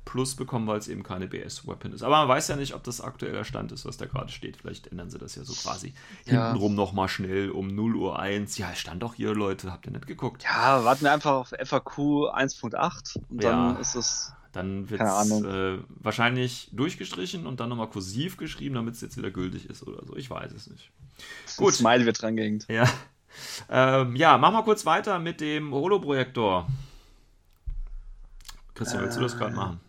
[0.05, 2.03] Plus bekommen, weil es eben keine BS-Weapon ist.
[2.03, 4.57] Aber man weiß ja nicht, ob das aktueller Stand ist, was da gerade steht.
[4.57, 5.95] Vielleicht ändern sie das ja so quasi
[6.25, 6.47] Ja.
[6.49, 8.59] hintenrum nochmal schnell um 0 Uhr 1.
[8.59, 10.43] Ja, es stand doch hier, Leute, habt ihr nicht geguckt?
[10.43, 13.81] Ja, warten wir einfach auf FAQ 1.8 und dann Ja.
[13.81, 14.33] ist es.
[14.53, 19.31] Dann wird es äh, wahrscheinlich durchgestrichen und dann nochmal kursiv geschrieben, damit es jetzt wieder
[19.31, 20.15] gültig ist oder so.
[20.17, 20.91] Ich weiß es nicht.
[21.57, 21.73] Gut.
[21.75, 22.67] Ein Smile wird dran gehängt.
[22.69, 22.87] Ja.
[23.71, 26.67] Ähm, ja, machen wir kurz weiter mit dem Holo-Projektor.
[28.75, 29.81] Christian, willst du das gerade Äh, machen?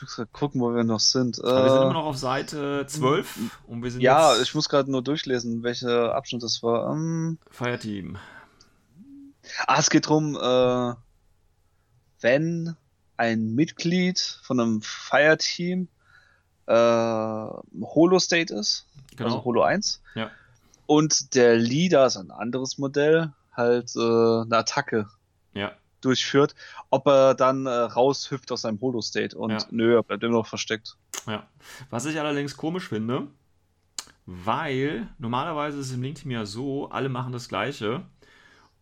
[0.00, 1.38] Ich muss gerade gucken, wo wir noch sind.
[1.38, 4.90] Äh, wir sind immer noch auf Seite 12 und wir sind ja, ich muss gerade
[4.90, 6.90] nur durchlesen, welcher Abschnitt das war.
[6.90, 8.16] Ähm, Fireteam.
[9.66, 10.94] ah, es geht drum, äh,
[12.22, 12.76] wenn
[13.18, 15.88] ein Mitglied von einem Fireteam
[16.66, 18.86] äh, Holo-State ist,
[19.16, 19.24] Genau.
[19.30, 20.30] also Holo 1, Ja.
[20.86, 25.10] und der Leader ist ein anderes Modell, halt äh, eine Attacke.
[26.00, 26.54] Durchführt,
[26.90, 29.58] ob er dann äh, raushüpft aus seinem Holo-State und Ja.
[29.70, 30.96] nö, er bleibt immer noch versteckt.
[31.26, 31.46] Ja.
[31.90, 33.28] Was ich allerdings komisch finde,
[34.26, 38.02] weil normalerweise ist es im Link-Team ja so, alle machen das Gleiche.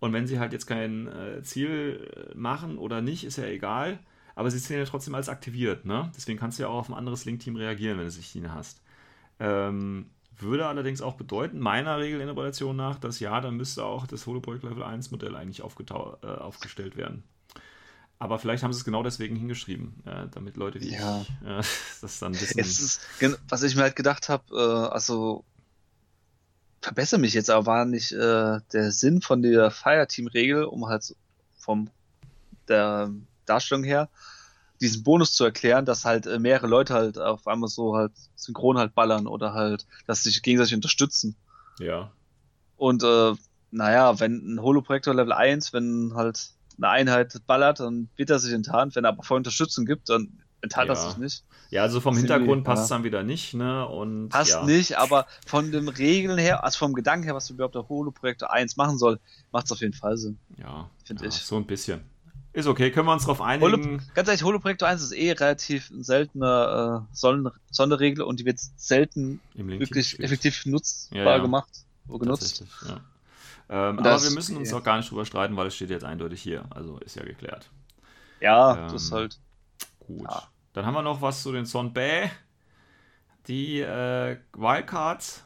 [0.00, 3.98] Und wenn sie halt jetzt kein äh, Ziel äh, machen oder nicht, ist ja egal.
[4.36, 6.12] Aber sie zählen ja trotzdem als aktiviert, ne?
[6.16, 8.80] Deswegen kannst du ja auch auf ein anderes Link-Team reagieren, wenn du sich nicht hast.
[9.40, 10.10] Ähm,
[10.41, 14.82] würde allerdings auch bedeuten, meiner Regelinterpretation nach, dass ja, dann müsste auch das Holoprojekt Level
[14.82, 17.24] 1 Modell eigentlich äh, aufgestellt werden.
[18.20, 21.22] Aber vielleicht haben sie es genau deswegen hingeschrieben, äh, damit Leute wie Ja.
[21.22, 21.62] ich äh,
[22.01, 22.59] das dann wissen.
[22.59, 23.01] Ist,
[23.49, 25.45] was ich mir halt gedacht habe, äh, also
[26.80, 31.14] verbessere mich jetzt, aber war nicht äh, der Sinn von der Fireteam-Regel, um halt so
[31.59, 31.91] vom
[32.68, 33.11] der
[33.47, 34.09] Darstellung her
[34.80, 38.78] diesen Bonus zu erklären, dass halt äh, mehrere Leute halt auf einmal so halt synchron
[38.78, 41.36] halt ballern oder halt, dass sie sich gegenseitig unterstützen.
[41.78, 42.12] Ja.
[42.76, 43.34] Und äh,
[43.70, 48.52] naja, wenn ein Holoprojektor Level 1, wenn halt eine Einheit ballert, dann wird er sich
[48.52, 48.94] enttarnt.
[48.94, 50.94] Wenn er aber voll Unterstützung gibt, dann enttarnt Ja.
[50.94, 51.44] er sich nicht.
[51.70, 52.82] Ja, also vom Hintergrund passt ja.
[52.84, 53.86] es dann wieder nicht, ne?
[53.86, 54.64] Und Passt ja.
[54.64, 58.76] nicht, aber von den Regeln her, also vom Gedanken her, was überhaupt der Holoprojektor 1
[58.76, 59.20] machen soll,
[59.52, 60.38] macht es auf jeden Fall Sinn.
[60.56, 61.34] Ja, Find ja, ich.
[61.34, 62.00] So ein bisschen.
[62.53, 63.46] Ist okay, können wir uns drauf Holo,
[63.76, 64.03] einigen.
[64.14, 69.40] ganz ehrlich, Holoprojektor 1 ist eh relativ seltener äh, Son Sonderregel und die wird selten
[69.55, 70.24] wirklich gespielt.
[70.24, 71.38] effektiv nutzbar Ja, ja.
[71.38, 71.68] gemacht
[72.09, 72.64] oder genutzt.
[72.88, 73.01] Ja.
[73.70, 76.40] Ähm, aber wir müssen uns auch gar nicht drüber streiten, weil es steht jetzt eindeutig
[76.42, 76.64] hier.
[76.70, 77.68] Also ist ja geklärt.
[78.40, 79.38] Ja, Ähm, das ist halt.
[80.01, 80.22] Gut.
[80.28, 80.42] Ja.
[80.72, 82.30] Dann haben wir noch was zu den Son Bay.
[83.46, 85.44] Die äh, Wildcards.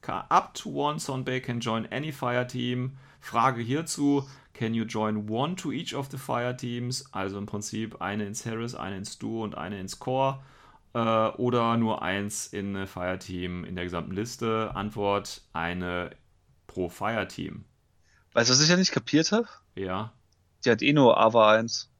[0.00, 2.96] Ca- Up to one Son Bay can join any fire team.
[3.20, 4.26] Frage hierzu:
[4.58, 7.04] Can you join one to each of the fire teams?
[7.12, 10.40] Also im Prinzip eine ins Harris, eine ins Duo und eine ins Core.
[10.94, 14.72] Äh, oder nur eins in Fire Team in der gesamten Liste?
[14.74, 16.10] Antwort: eine
[16.66, 17.66] pro Fire Team.
[18.32, 19.46] Weißt du, was ich ja nicht kapiert habe?
[19.76, 20.12] Ja.
[20.64, 21.92] Die hat eh nur AVA 1.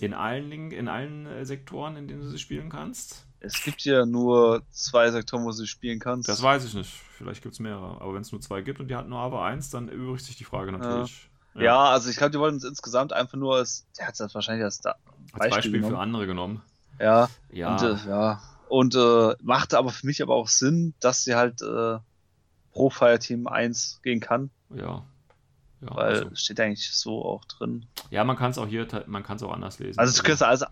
[0.00, 3.24] In allen, in allen äh, Sektoren, in denen du sie spielen kannst?
[3.38, 6.28] Es gibt ja nur zwei Sektoren, wo du spielen kannst.
[6.28, 6.90] Das weiß ich nicht.
[6.90, 8.00] Vielleicht gibt es mehrere.
[8.00, 10.34] Aber wenn es nur zwei gibt und die hat nur aber eins, dann erübrigt sich
[10.34, 11.22] die Frage natürlich.
[11.22, 11.29] ja.
[11.54, 14.80] Also ich glaube, die wollten es insgesamt einfach nur als, der hat das wahrscheinlich als
[14.80, 15.00] da, Als
[15.32, 15.96] Beispiel, Beispiel für genommen.
[16.02, 16.62] andere genommen.
[16.98, 17.76] ja, Ja.
[17.76, 18.42] und, äh, ja.
[18.68, 21.98] Und äh, machte aber für mich aber auch Sinn, dass sie halt äh,
[22.72, 25.04] pro Fireteam 1 gehen kann, ja.
[25.82, 27.86] Ja, weil also, es steht eigentlich so auch drin.
[28.10, 29.98] ja, man kann es auch hier, man kann es auch anders lesen.
[29.98, 30.62] Also du kannst alles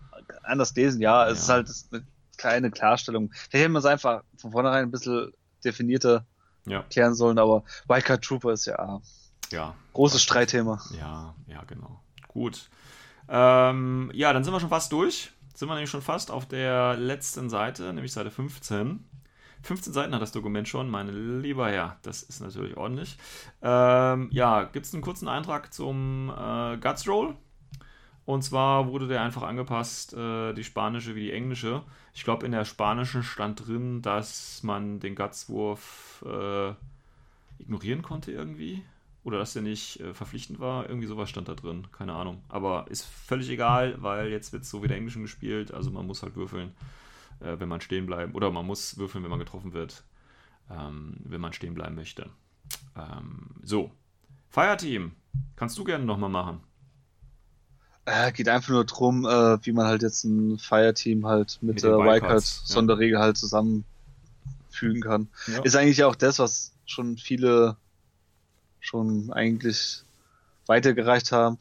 [0.43, 1.57] anders lesen, ja, es Ja.
[1.65, 2.07] ist halt eine
[2.37, 3.31] kleine Klarstellung.
[3.33, 5.31] Vielleicht hätte man es einfach von vornherein ein bisschen
[5.65, 6.25] definierter
[6.67, 9.01] Ja, klären sollen, aber Wildcard Trooper ist ja
[9.51, 9.75] ja.
[9.93, 10.81] großes Streitthema.
[10.99, 11.99] Ja, ja, genau.
[12.27, 12.69] Gut.
[13.27, 15.31] Ähm, ja, dann sind wir schon fast durch.
[15.53, 19.05] Sind wir nämlich schon fast auf der letzten Seite, nämlich Seite 15.
[19.61, 21.97] 15 Seiten hat das Dokument schon, meine lieber Herr.
[22.01, 23.17] Das ist natürlich ordentlich.
[23.61, 27.35] Ähm, ja, gibt es einen kurzen Eintrag zum äh, Guts Roll.
[28.25, 31.81] Und zwar wurde der einfach angepasst, äh, die spanische wie die englische.
[32.13, 36.73] Ich glaube, in der spanischen stand drin, dass man den Gutswurf äh,
[37.59, 38.83] ignorieren konnte irgendwie.
[39.29, 40.89] Oder dass der nicht äh, verpflichtend war.
[40.89, 41.85] Irgendwie sowas stand da drin.
[41.91, 42.41] Keine Ahnung.
[42.49, 45.71] Aber ist völlig egal, weil jetzt wird es so wie der Englischen gespielt.
[45.71, 46.71] Also man muss halt würfeln,
[47.39, 48.33] äh, wenn man stehen bleiben.
[48.33, 50.03] Oder man muss würfeln, wenn man getroffen wird,
[50.71, 52.31] ähm, wenn man stehen bleiben möchte.
[52.97, 53.91] Ähm, so.
[54.49, 55.11] Fireteam.
[55.55, 56.61] Kannst du gerne nochmal machen.
[58.05, 61.83] Äh, geht einfach nur drum, äh, wie man halt jetzt ein Fireteam halt mit, Mit
[61.83, 65.27] der Wildcards, Wildcard-Sonderregel halt zusammenfügen kann.
[65.45, 65.61] Ja.
[65.61, 67.77] Ist eigentlich auch das, was schon viele
[68.79, 70.03] schon eigentlich
[70.65, 71.57] weitergereicht haben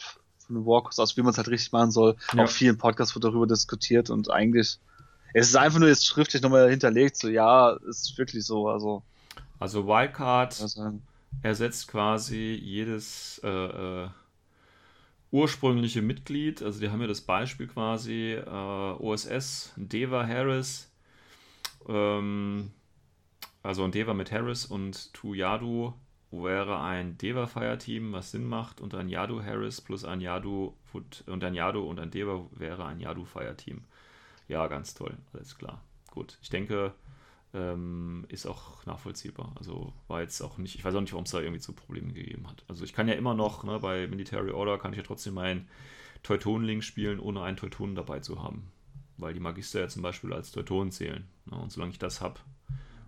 [0.46, 2.16] von den Walkers, also wie man es halt richtig machen soll.
[2.32, 2.44] Ja.
[2.44, 4.78] Auf vielen Podcasts wird darüber diskutiert und eigentlich
[5.34, 9.02] es ist einfach nur jetzt schriftlich nochmal hinterlegt, so ja, ist wirklich so, also
[9.58, 10.64] Also Wildcard
[11.42, 14.08] ersetzt quasi jedes äh, äh,
[15.30, 16.62] ursprüngliche Mitglied.
[16.62, 20.90] Also die haben ja das Beispiel quasi äh, OSS, Deva Harris,
[21.86, 22.70] ähm,
[23.62, 25.92] also ein Deva mit Harris und Tu Yadu
[26.30, 31.44] wäre ein Deva Fireteam, was Sinn macht, und ein Yadu Harris plus ein Yadu und
[31.44, 33.84] ein Yadu und ein Deva wäre ein Yadu Fireteam.
[34.46, 35.82] Ja, ganz toll, alles klar.
[36.10, 36.92] Gut, ich denke,
[37.54, 39.52] ähm, ist auch nachvollziehbar.
[39.58, 42.12] Also war jetzt auch nicht, ich weiß auch nicht, warum es da irgendwie zu Problemen
[42.12, 42.64] gegeben hat.
[42.68, 45.68] Also ich kann ja immer noch, ne, bei Military Order kann ich ja trotzdem meinen
[46.22, 48.70] Teutonenlink spielen, ohne einen Teutonen dabei zu haben.
[49.16, 51.26] Weil die Magister ja zum Beispiel als Teutonen zählen.
[51.46, 52.40] Ne, und solange ich das habe,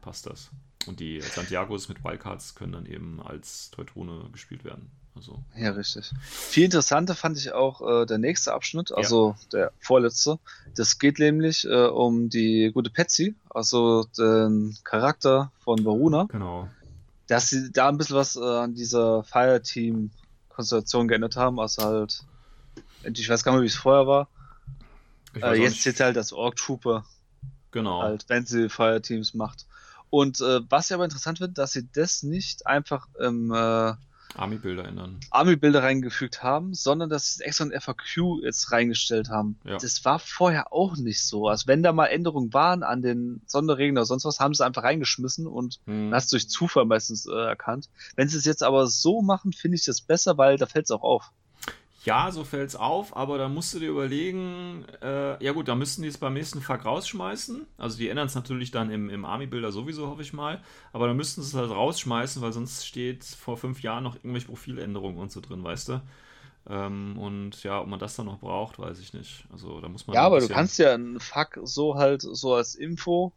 [0.00, 0.50] passt das.
[0.86, 4.90] Und die Santiagos mit Wildcards können dann eben als Teutone gespielt werden.
[5.16, 6.12] Also, ja, richtig.
[6.22, 10.38] Viel interessanter fand ich auch äh, der nächste Abschnitt, also der vorletzte.
[10.76, 16.26] Das geht nämlich äh, um die gute Patsy, also den Charakter von Varuna.
[16.30, 16.68] genau.
[17.26, 22.24] dass sie da ein bisschen was äh, an dieser Fireteam-Konstellation geändert haben, also halt,
[23.04, 24.28] ich weiß gar nicht wie es vorher war.
[25.34, 27.04] Äh, jetzt zählt halt das Org Trooper,
[27.72, 28.02] genau.
[28.02, 29.66] halt, wenn sie Fireteams macht.
[30.10, 33.94] Und äh, was ich aber interessant finde, dass sie das nicht einfach im äh,
[34.36, 35.18] Army-Bilder ändern.
[35.30, 39.58] Army-Bilder reingefügt haben, sondern dass sie extra ein FAQ jetzt reingestellt haben.
[39.64, 39.78] Ja.
[39.78, 41.48] Das war vorher auch nicht so.
[41.48, 44.84] Also wenn da mal Änderungen waren an den Sonderregeln oder sonst was, haben sie einfach
[44.84, 46.12] reingeschmissen und Hm.
[46.12, 47.88] Es durch Zufall meistens äh, erkannt.
[48.14, 50.90] Wenn sie es jetzt aber so machen, finde ich das besser, weil da fällt es
[50.90, 51.32] auch auf.
[52.04, 56.00] Ja, so fällt's auf, aber da musst du dir überlegen, äh, ja gut, da müssten
[56.00, 57.66] die es beim nächsten Fuck rausschmeißen.
[57.76, 60.62] Also die ändern es natürlich dann im, im Army-Bilder sowieso, hoffe ich mal.
[60.94, 64.46] Aber dann müssten sie es halt rausschmeißen, weil sonst steht vor fünf Jahren noch irgendwelche
[64.46, 66.02] Profiländerungen und so drin, weißt du?
[66.68, 69.44] Ähm, und ja, ob man das dann noch braucht, weiß ich nicht.
[69.52, 70.16] Also da muss man.
[70.16, 73.32] Ja, aber du kannst ja einen Fuck so halt so als Info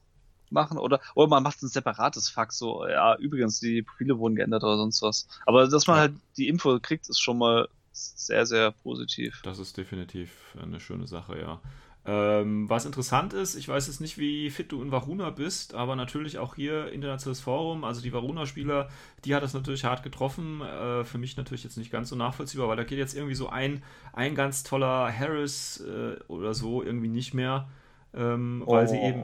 [0.51, 4.63] machen oder oder man macht ein separates Fuck so, ja, übrigens, die Profile wurden geändert
[4.63, 5.27] oder sonst was.
[5.45, 6.01] Aber dass man Ja.
[6.01, 9.41] halt die Info kriegt, ist schon mal sehr, sehr positiv.
[9.43, 11.61] Das ist definitiv eine schöne Sache, ja.
[12.05, 15.95] Ähm, was interessant ist, ich weiß jetzt nicht, wie fit du in Varuna bist, aber
[15.95, 18.89] natürlich auch hier internationales Forum, also die Varuna-Spieler,
[19.23, 20.59] die hat das natürlich hart getroffen.
[20.59, 23.47] Äh, für mich natürlich jetzt nicht ganz so nachvollziehbar, weil da geht jetzt irgendwie so
[23.47, 27.69] ein, ein ganz toller Harris äh, oder so irgendwie nicht mehr,
[28.13, 29.23] ähm, weil sie eben.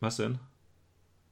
[0.00, 0.40] Was denn?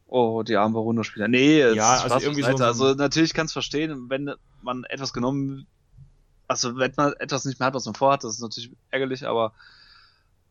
[0.06, 1.26] Oh, die armen Runderspieler.
[1.28, 4.30] Nee, Ja, also irgendwie so- Also natürlich kannst du verstehen, wenn
[4.62, 5.66] man etwas genommen,
[6.48, 9.54] also wenn man etwas nicht mehr hat, was man vorhat, das ist natürlich ärgerlich, aber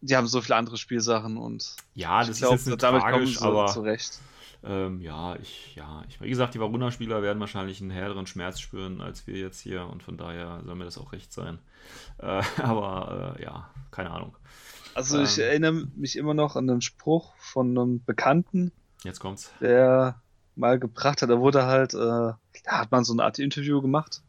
[0.01, 3.11] die haben so viele andere Spielsachen und Ja, ich das glaube, jetzt nicht damit kommen
[3.13, 3.65] tragisch, sie aber.
[3.65, 4.19] zurecht.
[4.63, 9.01] Ähm, ja, ich, ja, ich, wie gesagt, die Varuna-Spieler werden wahrscheinlich einen härteren Schmerz spüren
[9.01, 11.59] als wir jetzt hier und von daher soll mir das auch recht sein.
[12.19, 14.35] Äh, aber äh, ja, keine Ahnung.
[14.95, 15.43] Also ich Ähm.
[15.43, 18.71] erinnere mich immer noch an einen Spruch von einem Bekannten,
[19.03, 19.53] Jetzt kommt's.
[19.61, 20.21] der
[20.55, 24.23] mal gebracht hat, da wurde halt, äh, da hat man so eine Art Interview gemacht,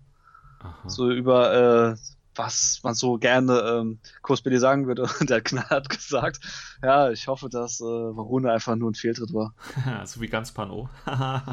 [0.61, 0.89] Aha.
[0.89, 5.03] so über äh, was man so gerne ähm, Kurs Billy sagen würde.
[5.21, 6.41] Und der Knall hat gesagt,
[6.83, 9.55] ja, ich hoffe, dass äh, Varuna einfach nur ein Fehltritt war.
[10.07, 10.89] so wie ganz Pano.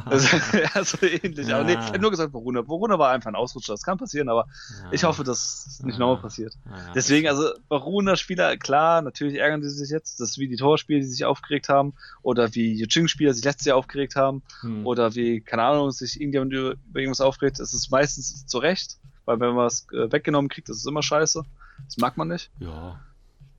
[0.06, 1.54] Also, ja, so ähnlich.
[1.54, 1.88] Aber nee, ich Ja.
[1.88, 2.68] habe nur gesagt, Varuna.
[2.68, 3.74] Varuna war einfach ein Ausrutscher.
[3.74, 4.46] Das kann passieren, aber
[4.92, 6.00] ich hoffe, dass es nicht Ja.
[6.00, 6.54] nochmal passiert.
[6.66, 10.20] Ja, ja, Deswegen, also Varuna-Spieler, klar, natürlich ärgern sie sich jetzt.
[10.20, 11.94] Das ist wie die Torspieler, die sich aufgeregt haben.
[12.22, 14.44] Oder wie Yuching-Spieler sich letztes Jahr aufgeregt haben.
[14.62, 14.86] Hm.
[14.86, 17.60] Oder wie, keine Ahnung, sich irgendjemand über, über irgendwas aufregt.
[17.60, 18.98] Das ist meistens zu Recht.
[19.26, 21.44] Weil wenn man es äh, weggenommen kriegt, das ist immer scheiße.
[21.86, 22.52] Das mag man nicht.
[22.60, 23.00] Ja.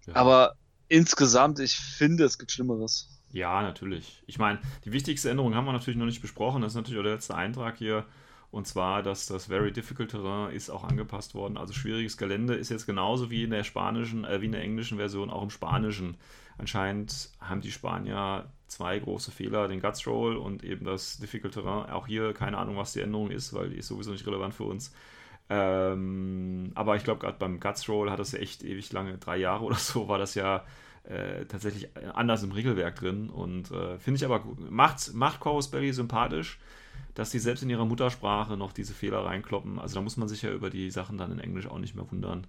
[0.06, 0.14] ja.
[0.14, 0.54] Aber
[0.88, 3.08] insgesamt, ich finde, es gibt Schlimmeres.
[3.32, 4.22] Ja, natürlich.
[4.26, 6.62] Ich meine, die wichtigste Änderung haben wir natürlich noch nicht besprochen.
[6.62, 8.06] Das ist natürlich auch der letzte Eintrag hier.
[8.50, 11.58] Und zwar, dass das Very Difficult Terrain ist auch angepasst worden.
[11.58, 14.96] Also schwieriges Gelände ist jetzt genauso wie in der spanischen, äh, wie in der englischen
[14.96, 16.16] Version auch im Spanischen.
[16.56, 21.90] Anscheinend haben die Spanier zwei große Fehler, den Guts Roll und eben das Difficult Terrain.
[21.90, 24.64] Auch hier keine Ahnung, was die Änderung ist, weil die ist sowieso nicht relevant für
[24.64, 24.92] uns.
[25.48, 29.36] Ähm, aber ich glaube, gerade beim Guts Roll hat das ja echt ewig lange, drei
[29.36, 30.64] Jahre oder so, war das ja
[31.04, 33.30] äh, tatsächlich anders im Regelwerk drin.
[33.30, 34.70] Und äh, finde ich aber gut.
[34.70, 36.58] Macht, macht Chorus Belly sympathisch,
[37.14, 39.78] dass die selbst in ihrer Muttersprache noch diese Fehler reinkloppen.
[39.78, 42.10] Also da muss man sich ja über die Sachen dann in Englisch auch nicht mehr
[42.10, 42.46] wundern,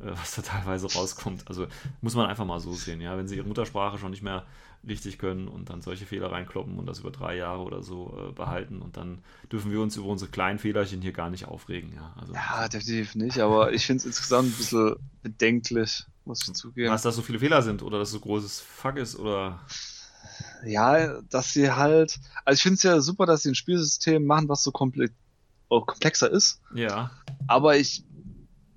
[0.00, 1.48] äh, was da teilweise rauskommt.
[1.48, 1.66] Also
[2.00, 3.16] muss man einfach mal so sehen, ja.
[3.16, 4.44] Wenn sie ihre Muttersprache schon nicht mehr
[4.86, 8.32] richtig können und dann solche Fehler reinkloppen und das über drei Jahre oder so äh,
[8.32, 9.18] behalten und dann
[9.52, 12.14] dürfen wir uns über unsere kleinen Fehlerchen hier gar nicht aufregen, ja.
[12.18, 13.38] Also, Ja, definitiv nicht.
[13.40, 16.90] Aber ich finde es insgesamt ein bisschen bedenklich, muss ich zugeben.
[16.90, 19.60] Was, dass so viele Fehler sind oder dass so großes Fuck ist oder.
[20.64, 22.18] Ja, dass sie halt.
[22.44, 25.10] Also ich finde es ja super, dass sie ein Spielsystem machen, was so komple
[25.68, 26.60] oh, komplexer ist.
[26.74, 27.10] Ja.
[27.46, 28.04] Aber ich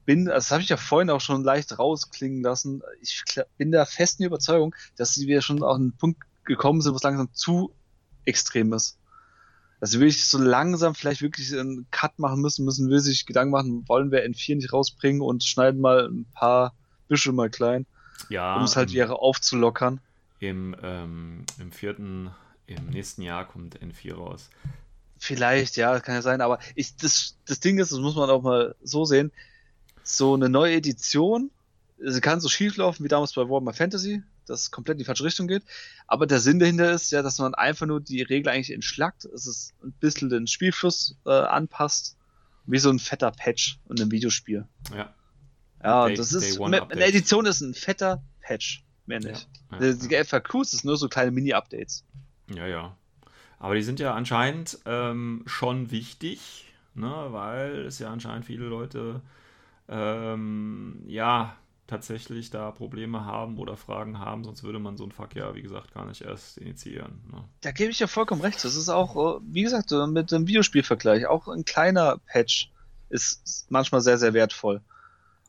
[0.05, 2.82] bin, das habe ich ja vorhin auch schon leicht rausklingen lassen.
[3.01, 3.24] Ich
[3.57, 7.03] bin der festen Überzeugung, dass sie wieder schon auf einen Punkt gekommen sind, wo es
[7.03, 7.74] langsam zu
[8.26, 8.97] extrem ist.
[9.80, 13.51] Dass sie wirklich so langsam vielleicht wirklich einen Cut machen müssen, müssen wir sich Gedanken
[13.51, 16.74] machen, wollen wir N4 nicht rausbringen und schneiden mal ein paar
[17.07, 17.86] Büsche mal klein,
[18.30, 18.55] Ja.
[18.55, 19.99] um es halt ähm, wieder aufzulockern.
[20.40, 22.32] Im, ähm, Im vierten,
[22.68, 24.50] im nächsten Jahr kommt N4 raus.
[25.18, 28.42] Vielleicht, ja, kann ja sein, aber ich, das, das Ding ist, das muss man auch
[28.42, 29.32] mal so sehen,
[30.04, 31.50] so eine neue Edition,
[31.98, 35.24] sie kann so schief laufen wie damals bei Warhammer Fantasy, das komplett in die falsche
[35.24, 35.64] Richtung geht,
[36.08, 39.48] aber der Sinn dahinter ist ja, dass man einfach nur die Regel eigentlich entschlackt, es
[39.48, 42.18] ist ein bisschen den Spielfluss äh, anpasst,
[42.66, 44.68] wie so ein fetter Patch in einem Videospiel.
[44.94, 45.14] Ja.
[45.82, 46.82] Ja, Day- das ist, eine.
[47.02, 49.47] Edition ist ein fetter Patch, mehr nicht.
[49.72, 52.06] Ja, Die, die FAQs ist nur so kleine Mini-Updates.
[52.54, 52.95] ja, ja.
[53.60, 59.22] Aber die sind ja anscheinend ähm, schon wichtig, ne, weil es ja anscheinend viele Leute
[59.88, 61.56] ähm, ja
[61.88, 65.62] tatsächlich da Probleme haben oder Fragen haben, sonst würde man so ein Fuck ja, wie
[65.62, 67.22] gesagt, gar nicht erst initiieren.
[67.32, 67.43] Ne?
[67.62, 68.64] Da gebe ich ja vollkommen recht.
[68.64, 72.70] Das ist auch, äh, wie gesagt, mit dem Videospielvergleich, auch ein kleiner Patch
[73.10, 74.82] ist manchmal sehr, sehr wertvoll.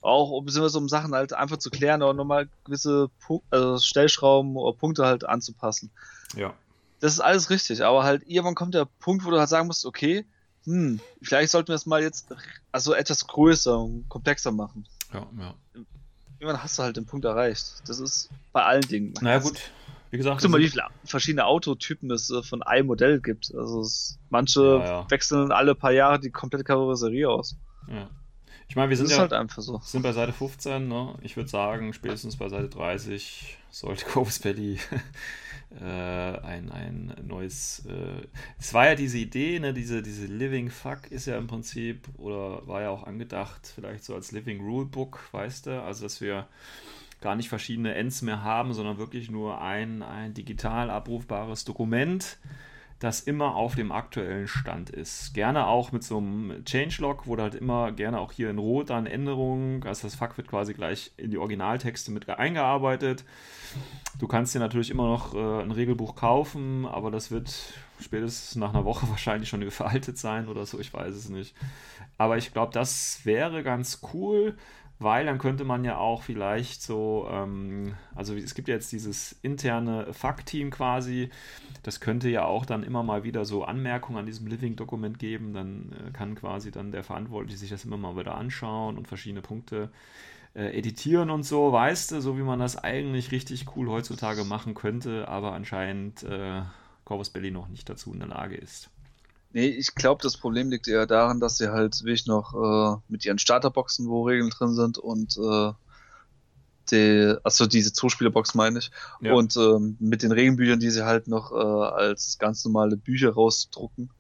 [0.05, 4.77] Auch um, um Sachen halt einfach zu klären oder nochmal gewisse Punk also Stellschrauben oder
[4.77, 5.91] Punkte halt anzupassen.
[6.37, 6.53] Ja.
[7.01, 9.87] Das ist alles richtig, aber halt irgendwann kommt der Punkt, wo du halt sagen musst,
[9.87, 10.27] okay,
[10.65, 12.35] hm, vielleicht sollten wir es mal jetzt
[12.71, 14.87] also etwas größer und komplexer machen.
[15.13, 15.55] Ja, ja.
[16.39, 17.83] Irgendwann hast du halt den Punkt erreicht.
[17.87, 19.15] Das ist bei allen Dingen.
[19.23, 19.59] Naja, gut.
[20.11, 23.55] Wie gesagt, Guck mal, wie viele verschiedene Autotypen es äh, von einem Modell gibt.
[23.55, 25.11] Also es, manche Ja, ja.
[25.11, 27.57] wechseln alle paar Jahre die komplette Karosserie aus.
[27.89, 28.09] Ja.
[28.69, 29.81] Ich meine, wir sind, ja, halt so.
[29.85, 31.15] sind bei Seite 15, ne?
[31.23, 34.79] Ich würde sagen, spätestens bei Seite 30 sollte Corpus Belli
[35.81, 37.85] äh, ein, ein neues.
[37.87, 38.27] Äh,
[38.59, 39.75] es war ja diese Idee, ne?
[39.75, 44.15] Diese, diese Living Fuck ist ja im Prinzip, oder war ja auch angedacht, vielleicht so
[44.15, 45.83] als Living Rulebook, weißt du?
[45.83, 46.47] Also, dass wir
[47.21, 52.39] gar nicht verschiedene Ends mehr haben, sondern wirklich nur ein, ein digital abrufbares Dokument,
[52.99, 55.35] das immer auf dem aktuellen Stand ist.
[55.35, 59.07] Gerne auch mit so einem Changelog, wo halt immer gerne auch hier in Rot dann
[59.07, 63.25] Änderungen, also das Fuck wird quasi gleich in die Originaltexte mit eingearbeitet.
[64.19, 67.53] Du kannst dir natürlich immer noch äh, ein Regelbuch kaufen, aber das wird
[68.01, 71.55] spätestens nach einer Woche wahrscheinlich schon veraltet sein oder so, ich weiß es nicht.
[72.17, 74.57] Aber ich glaube, das wäre ganz cool
[74.99, 79.33] weil dann könnte man ja auch vielleicht so, ähm, also es gibt ja jetzt dieses
[79.43, 81.31] interne Fuck-Team quasi,
[81.83, 85.93] das könnte ja auch dann immer mal wieder so Anmerkungen an diesem Living-Dokument geben, dann
[85.93, 89.91] äh, kann quasi dann der Verantwortliche sich das immer mal wieder anschauen und verschiedene Punkte
[90.55, 94.75] äh, editieren und so, weißt du, so wie man das eigentlich richtig cool heutzutage machen
[94.75, 96.63] könnte, aber anscheinend äh,
[97.05, 98.91] Corvus Belli noch nicht dazu in der Lage ist.
[99.55, 103.25] Nee, ich glaube, das Problem liegt eher daran, dass sie halt wirklich noch äh, mit
[103.25, 105.73] ihren Starterboxen, wo Regeln drin sind und äh,
[106.91, 108.91] die, also diese Zuspielerbox meine ich,
[109.21, 109.33] Ja.
[109.33, 114.11] und ähm, mit den Regelbüchern, die sie halt noch äh, als ganz normale Bücher rausdrucken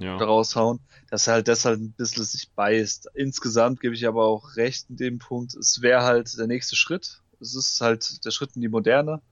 [0.00, 0.16] Ja.
[0.16, 0.80] raushauen,
[1.10, 3.08] dass halt das halt ein bisschen sich beißt.
[3.14, 7.20] Insgesamt gebe ich aber auch recht in dem Punkt, es wäre halt der nächste Schritt.
[7.40, 9.22] Es ist halt der Schritt in die Moderne,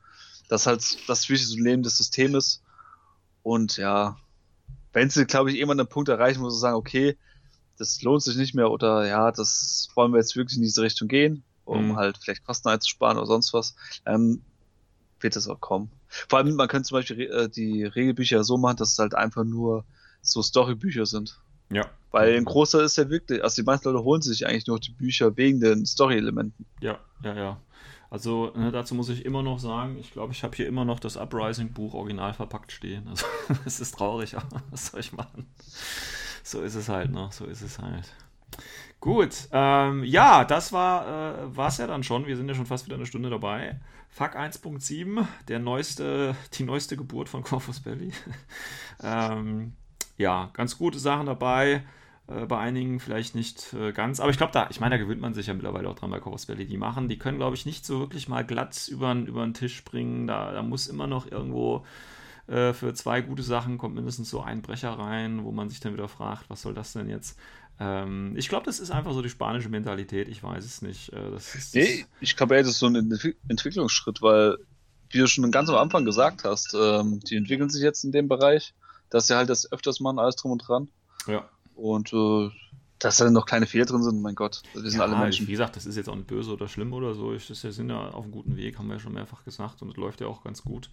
[0.49, 2.63] dass halt das wirklich so ein lebendes System ist.
[3.43, 4.17] Und ja,
[4.93, 7.17] wenn sie, glaube ich, irgendwann einen Punkt erreichen, wo sie sagen, okay,
[7.79, 11.09] das lohnt sich nicht mehr oder ja, das wollen wir jetzt wirklich in diese Richtung
[11.09, 11.97] gehen, um Mhm.
[11.97, 13.75] halt vielleicht Kosten einzusparen oder sonst was,
[14.05, 14.43] dann
[15.21, 15.91] wird es auch kommen.
[16.29, 19.45] Vor allem, man könnte zum Beispiel äh, die Regelbücher so machen, dass es halt einfach
[19.45, 19.85] nur
[20.23, 21.41] so Storybücher sind.
[21.71, 21.89] ja.
[22.13, 24.91] Weil ein großer ist ja wirklich, also die meisten Leute holen sich eigentlich nur die
[24.91, 26.67] Bücher wegen den Story-Elementen.
[26.81, 27.61] Ja, ja, ja.
[28.11, 30.99] Also ne, dazu muss ich immer noch sagen, ich glaube, ich habe hier immer noch
[30.99, 33.07] das Uprising-Buch original verpackt stehen.
[33.09, 33.25] Also
[33.65, 35.47] es ist traurig, aber was soll ich machen?
[36.43, 37.29] So ist es halt, ne?
[37.31, 38.13] So ist es halt.
[38.99, 42.27] Gut, ähm, ja, das war es ja dann schon.
[42.27, 43.81] Wir sind ja schon fast wieder eine Stunde dabei.
[44.11, 48.13] Fuck 1.7, der neueste, die neueste Geburt von Corpus Belli.
[49.03, 49.75] ähm,
[50.19, 51.85] ja, ganz gute Sachen dabei.
[52.31, 54.21] Äh, bei einigen vielleicht nicht äh, ganz.
[54.21, 56.21] Aber ich glaube, da, ich meine, da gewöhnt man sich ja mittlerweile auch dran bei
[56.21, 56.67] Corpus Belli.
[56.67, 60.27] Die machen, die können, glaube ich, nicht so wirklich mal glatt über den Tisch springen.
[60.27, 61.85] Da, da muss immer noch irgendwo
[62.47, 65.93] äh, für zwei gute Sachen kommt mindestens so ein Brecher rein, wo man sich dann
[65.93, 67.39] wieder fragt, was soll das denn jetzt?
[67.81, 70.29] Ähm, ich glaube, das ist einfach so die spanische Mentalität.
[70.29, 71.13] Ich weiß es nicht.
[71.13, 74.59] Äh, das ist, Nee, ich glaube, das ist so ein Entwick Entwicklungsschritt, weil,
[75.11, 78.29] wie du schon ganz am Anfang gesagt hast, ähm, die entwickeln sich jetzt in dem
[78.29, 78.75] Bereich,
[79.09, 80.89] dass sie halt das öfters machen, alles drum und dran.
[81.27, 81.49] ja.
[81.81, 82.51] Und äh,
[83.01, 85.47] dass da noch kleine Fehler drin sind, mein Gott, wir sind Ja, alle Menschen.
[85.47, 87.33] Wie gesagt, das ist jetzt auch nicht böse oder schlimm oder so.
[87.33, 89.81] Ich, das, wir sind ja auf einem guten Weg, haben wir ja schon mehrfach gesagt
[89.81, 90.91] und es läuft ja auch ganz gut.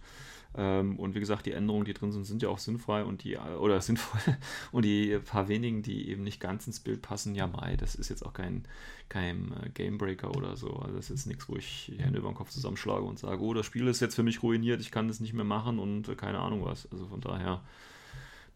[0.56, 3.36] Ähm, und wie gesagt, die Änderungen, die drin sind, sind ja auch sinnfrei und die
[3.36, 4.38] oder sinnvoll
[4.72, 8.08] und die paar wenigen, die eben nicht ganz ins Bild passen, ja mai, das ist
[8.08, 8.66] jetzt auch kein,
[9.10, 10.70] kein äh, Gamebreaker oder so.
[10.76, 13.42] Also das ist jetzt nichts, wo ich die Hände über den Kopf zusammenschlage und sage,
[13.42, 16.08] oh, das Spiel ist jetzt für mich ruiniert, ich kann das nicht mehr machen und
[16.08, 16.90] äh, keine Ahnung was.
[16.90, 17.60] Also von daher,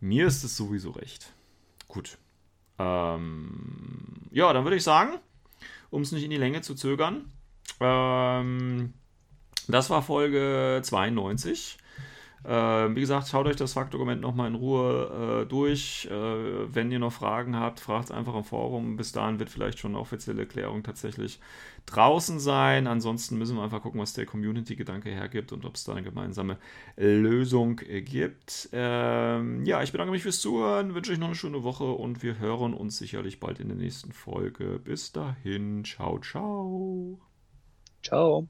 [0.01, 1.35] mir ist es sowieso recht.
[1.93, 2.16] Gut.
[2.78, 5.18] Ähm, ja, dann würde ich sagen,
[5.90, 7.30] um es nicht in die Länge zu zögern,
[7.80, 8.95] ähm,
[9.68, 11.76] das war Folge 92.
[12.45, 16.09] Ähm, wie gesagt, schaut euch das Faktdokument nochmal in Ruhe äh, durch.
[16.11, 18.97] Äh, wenn ihr noch Fragen habt, fragt es einfach im Forum.
[18.97, 21.38] Bis dahin wird vielleicht schon eine offizielle Erklärung tatsächlich
[21.86, 22.86] draußen sein.
[22.86, 26.59] Ansonsten müssen wir einfach gucken, was der Community-Gedanke hergibt und ob es da eine gemeinsame
[26.97, 28.68] Lösung äh, gibt.
[28.72, 32.38] Ähm, ja, ich bedanke mich fürs Zuhören, wünsche euch noch eine schöne Woche und wir
[32.38, 34.80] hören uns sicherlich bald in der nächsten Folge.
[34.82, 37.20] Bis dahin, ciao, ciao.
[38.03, 38.49] Ciao.